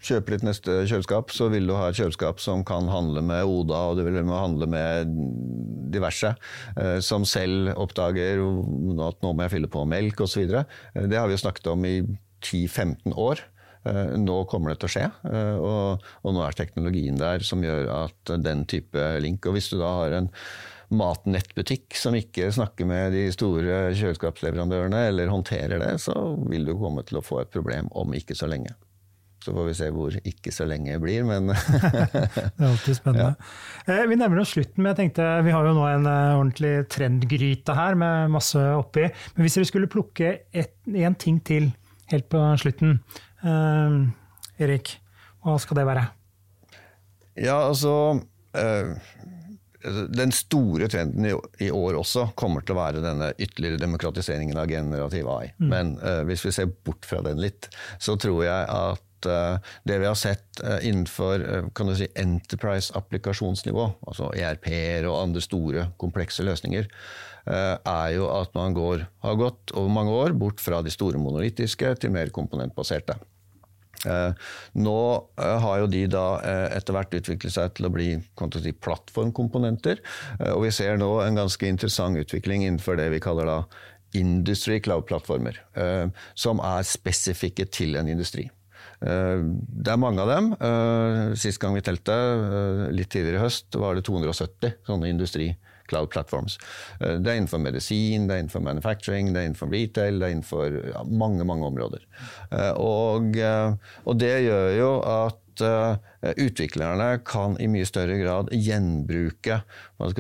[0.03, 3.84] kjøper ditt neste kjøleskap, så vil du ha et kjøleskap som kan handle med Oda,
[3.93, 5.14] og du vil handle med
[5.95, 6.34] diverse,
[6.74, 8.43] eh, som selv oppdager
[9.07, 10.49] at nå må jeg fylle på melk osv.
[10.51, 12.01] Det har vi jo snakket om i
[12.43, 13.45] 10-15 år.
[13.83, 17.64] Eh, nå kommer det til å skje, eh, og, og nå er teknologien der som
[17.66, 20.28] gjør at den type link Og hvis du da har en
[20.93, 26.14] matnettbutikk som ikke snakker med de store kjøleskapsleverandørene eller håndterer det, så
[26.47, 28.76] vil du komme til å få et problem om ikke så lenge.
[29.43, 31.51] Så får vi se hvor ikke så lenge blir, men
[31.89, 33.33] Det er alltid spennende.
[33.33, 33.97] Ja.
[33.97, 37.74] Eh, vi nærmer oss slutten, men jeg tenkte vi har jo nå en ordentlig trendgryte
[37.80, 39.09] her med masse oppi.
[39.35, 41.72] Men hvis dere skulle plukke én ting til
[42.12, 43.01] helt på slutten,
[43.43, 44.07] Uh,
[44.62, 44.97] Erik,
[45.43, 46.07] hva skal det være?
[47.43, 47.93] Ja, altså
[48.55, 48.90] uh,
[50.14, 55.30] Den store trenden i, år også kommer til å være denne ytterligere demokratiseringen av generativ
[55.32, 55.55] AI.
[55.59, 55.70] Mm.
[55.72, 60.07] Men uh, hvis vi ser bort fra den litt, så tror jeg at det vi
[60.09, 61.45] har sett innenfor
[61.78, 66.88] kan du si, enterprise-applikasjonsnivå, altså ERP-er og andre store, komplekse løsninger,
[67.47, 71.95] er jo at man går, har gått over mange år bort fra de store monolittiske
[72.03, 73.14] til mer komponentbaserte.
[74.07, 74.32] Eh,
[74.82, 74.99] nå
[75.38, 80.03] eh, har jo de da eh, etter hvert utviklet seg til å bli si, plattformkomponenter.
[80.53, 83.59] Og vi ser nå en ganske interessant utvikling innenfor det vi kaller da
[84.18, 85.57] industry cloud-plattformer.
[86.36, 88.45] Som er spesifikke til en industri.
[89.01, 90.51] Det er mange av dem.
[91.40, 92.12] Sist gang vi telte,
[92.93, 96.59] litt tidligere i høst, var det 270 sånne industriplattformer cloud platforms.
[97.01, 100.36] Eh, det er innenfor medisin, det er innenfor manufacturing, det er innenfor retail, det er
[100.38, 100.80] innenfor
[101.12, 102.09] mange, mange områder.
[102.51, 105.38] Eh, og, eh, og det gjør jo at
[106.40, 109.59] utviklerne kan i mye større grad gjenbruke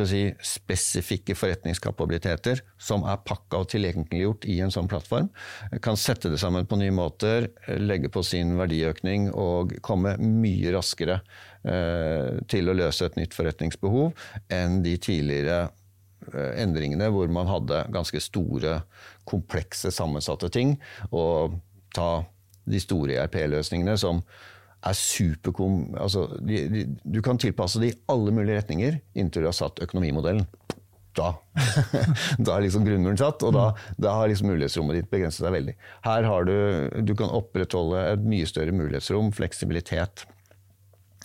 [0.04, 5.30] si, spesifikke forretningskapabiliteter som er pakka og tilgjengeliggjort i en sånn plattform.
[5.80, 7.48] Kan sette det sammen på nye måter,
[7.80, 11.22] legge på sin verdiøkning og komme mye raskere
[11.62, 14.10] til å løse et nytt forretningsbehov
[14.50, 15.58] enn de tidligere
[16.32, 18.80] eh, endringene hvor man hadde ganske store,
[19.28, 20.74] komplekse, sammensatte ting.
[21.10, 21.58] Og
[21.94, 22.24] ta
[22.66, 24.22] de store ERP-løsningene som
[24.82, 25.92] er superkom...
[26.00, 29.82] Altså, de, de, du kan tilpasse det i alle mulige retninger inntil du har satt
[29.84, 30.46] økonomimodellen.
[31.16, 31.34] Da,
[32.44, 33.66] da er liksom grunnmuren satt, og da,
[34.00, 35.74] da, har liksom mulighetsrommet ditt begrenset seg veldig.
[36.06, 36.54] Her har du,
[37.04, 40.24] du kan opprettholde et mye større mulighetsrom, fleksibilitet.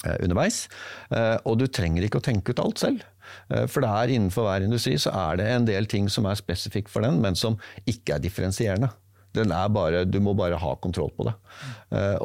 [0.05, 0.67] Eh, underveis.
[1.09, 3.05] Eh, og du trenger ikke å tenke ut alt selv.
[3.49, 6.37] Eh, for det er innenfor hver industri så er det en del ting som er
[6.37, 7.57] spesifikt for den, men som
[7.89, 8.91] ikke er differensierende.
[9.37, 11.33] Den er bare, du må bare ha kontroll på det.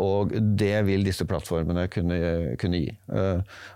[0.00, 2.94] Og det vil disse plattformene kunne, kunne gi.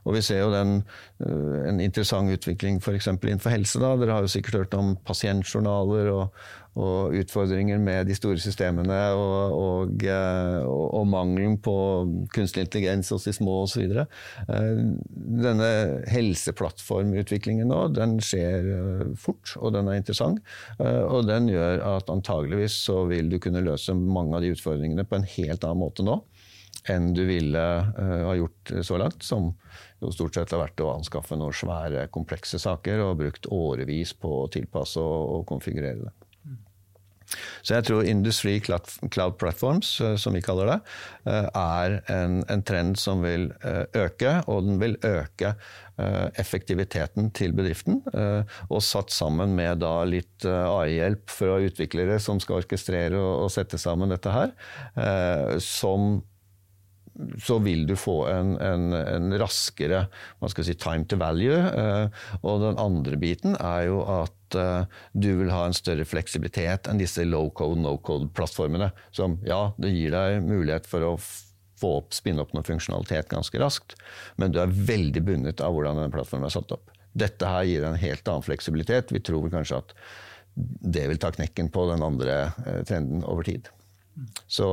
[0.06, 0.78] Og vi ser jo den,
[1.24, 3.08] en interessant utvikling f.eks.
[3.08, 3.80] innenfor helse.
[3.80, 3.94] Da.
[3.96, 6.40] Dere har jo sikkert hørt om pasientjournaler og,
[6.76, 11.76] og utfordringer med de store systemene og, og, eh, og mangelen på
[12.34, 13.96] kunstig intelligens hos de små osv.
[13.96, 14.82] Eh,
[15.46, 15.70] denne
[16.12, 20.44] helseplattformutviklingen nå, den skjer eh, fort, og den er interessant.
[20.76, 25.16] Og den gjør at antageligvis så vil du kunne løse mange av de utfordringene på
[25.16, 26.20] en helt annen måte nå
[26.92, 27.62] enn du ville
[27.96, 29.52] ha gjort så langt, som
[30.02, 34.32] jo stort sett har vært å anskaffe noen svære, komplekse saker og brukt årevis på
[34.42, 36.14] å tilpasse og, og konfigurere det.
[37.66, 40.76] Så jeg tror Industry Cloud Platforms, eh, som vi kaller det,
[41.26, 43.48] eh, er en, en trend som vil
[43.96, 45.56] øke, og den vil øke
[46.36, 48.02] effektiviteten til bedriften.
[48.68, 54.12] Og satt sammen med da litt AI-hjelp fra utviklere som skal orkestrere og, sette sammen
[54.12, 54.52] dette her,
[55.64, 56.18] som
[57.40, 60.04] så vil du få en, en, en raskere
[60.52, 61.56] si, time to value.
[62.42, 64.84] Og den andre biten er jo at uh,
[65.16, 68.90] du vil ha en større fleksibilitet enn disse low code, no code-plattformene.
[69.16, 71.14] Som ja, det gir deg mulighet for å
[71.80, 73.96] få opp, spinne opp noe funksjonalitet ganske raskt,
[74.40, 76.92] men du er veldig bundet av hvordan denne plattformen er satt opp.
[77.16, 79.12] Dette her gir en helt annen fleksibilitet.
[79.12, 79.96] Vi tror kanskje at
[80.56, 83.68] det vil ta knekken på den andre eh, trenden over tid.
[84.48, 84.66] Så,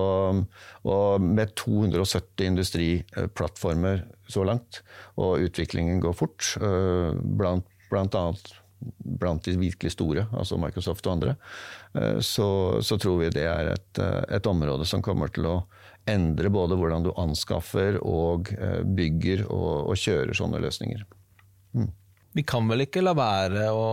[0.88, 4.82] og med 270 industriplattformer så langt,
[5.20, 11.14] og utviklingen går fort, eh, blant, blant annet blant de virkelig store, altså Microsoft og
[11.14, 11.36] andre,
[11.96, 15.58] eh, så, så tror vi det er et, eh, et, område som kommer til å
[16.10, 18.50] endre både hvordan du anskaffer og
[18.84, 21.06] bygger og, og kjører sånne løsninger.
[22.34, 23.88] Vi kan vel ikke la være å,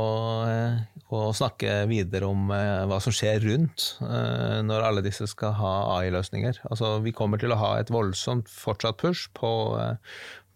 [1.13, 6.63] å, snakke videre om hva som skjer rundt når alle disse skal ha AI-løsninger.
[6.73, 9.53] Altså, vi kommer til å ha et voldsomt fortsatt push på,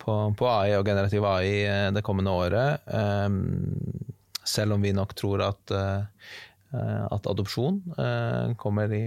[0.00, 2.88] på, på AI og generativ AI det kommende året.
[4.44, 6.04] Selv om vi nok tror at, eh,
[6.74, 9.02] at adopsjon eh, kommer i,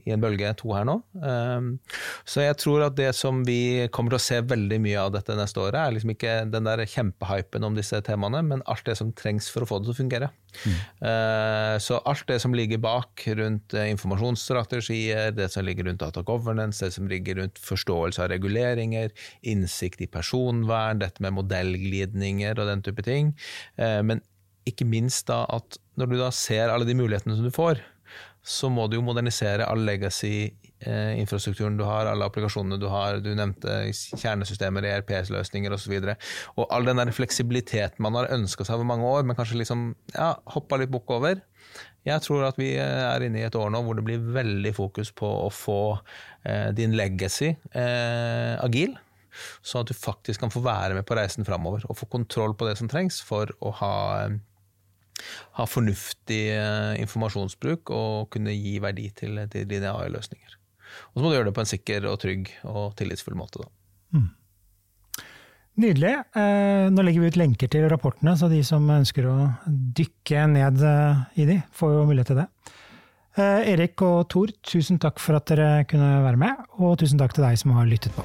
[0.00, 0.96] i, en bølge to her nå.
[1.20, 1.68] Eh,
[2.28, 5.36] så jeg tror at det som vi kommer til å se veldig mye av dette
[5.38, 9.12] neste året, er liksom ikke den der kjempehypen om disse temaene, men alt det som
[9.16, 10.30] trengs for å få det til å fungere.
[10.56, 10.76] Mm.
[11.84, 16.94] Så alt det som ligger bak rundt informasjonsstrategier, det som ligger rundt data governance, det
[16.94, 19.12] som ligger rundt forståelse av reguleringer,
[19.44, 23.34] innsikt i personvern, dette med modellglidninger og den type ting.
[23.76, 24.24] Men
[24.66, 27.80] ikke minst da at når du da ser alle de mulighetene som du får,
[28.46, 33.18] så må du jo modernisere all legacy-infrastrukturen eh, du har, alle applikasjonene du har.
[33.18, 35.96] Du nevnte kjernesystemer, ERPS-løsninger osv.
[35.98, 39.38] Og, så og all den der fleksibiliteten man har ønska seg over mange år, men
[39.38, 41.42] kanskje liksom ja, hoppa litt bukk over.
[42.06, 45.10] Jeg tror at vi er inne i et år nå hvor det blir veldig fokus
[45.10, 45.80] på å få
[46.46, 48.94] eh, din legacy eh, agil.
[49.66, 52.70] Sånn at du faktisk kan få være med på reisen framover og få kontroll på
[52.70, 53.96] det som trengs for å ha
[55.58, 60.56] ha fornuftig eh, informasjonsbruk og kunne gi verdi til, til dine AI-løsninger.
[61.12, 63.64] Og så må du gjøre det på en sikker og trygg og tillitsfull måte.
[63.64, 64.18] Da.
[64.18, 64.28] Mm.
[65.82, 66.14] Nydelig.
[66.40, 69.36] Eh, nå legger vi ut lenker til rapportene, så de som ønsker å
[69.68, 72.50] dykke ned eh, i de, får jo mulighet til det.
[73.36, 77.44] Erik og Tor, tusen takk for at dere kunne være med, og tusen takk til
[77.44, 78.24] deg som har lyttet på.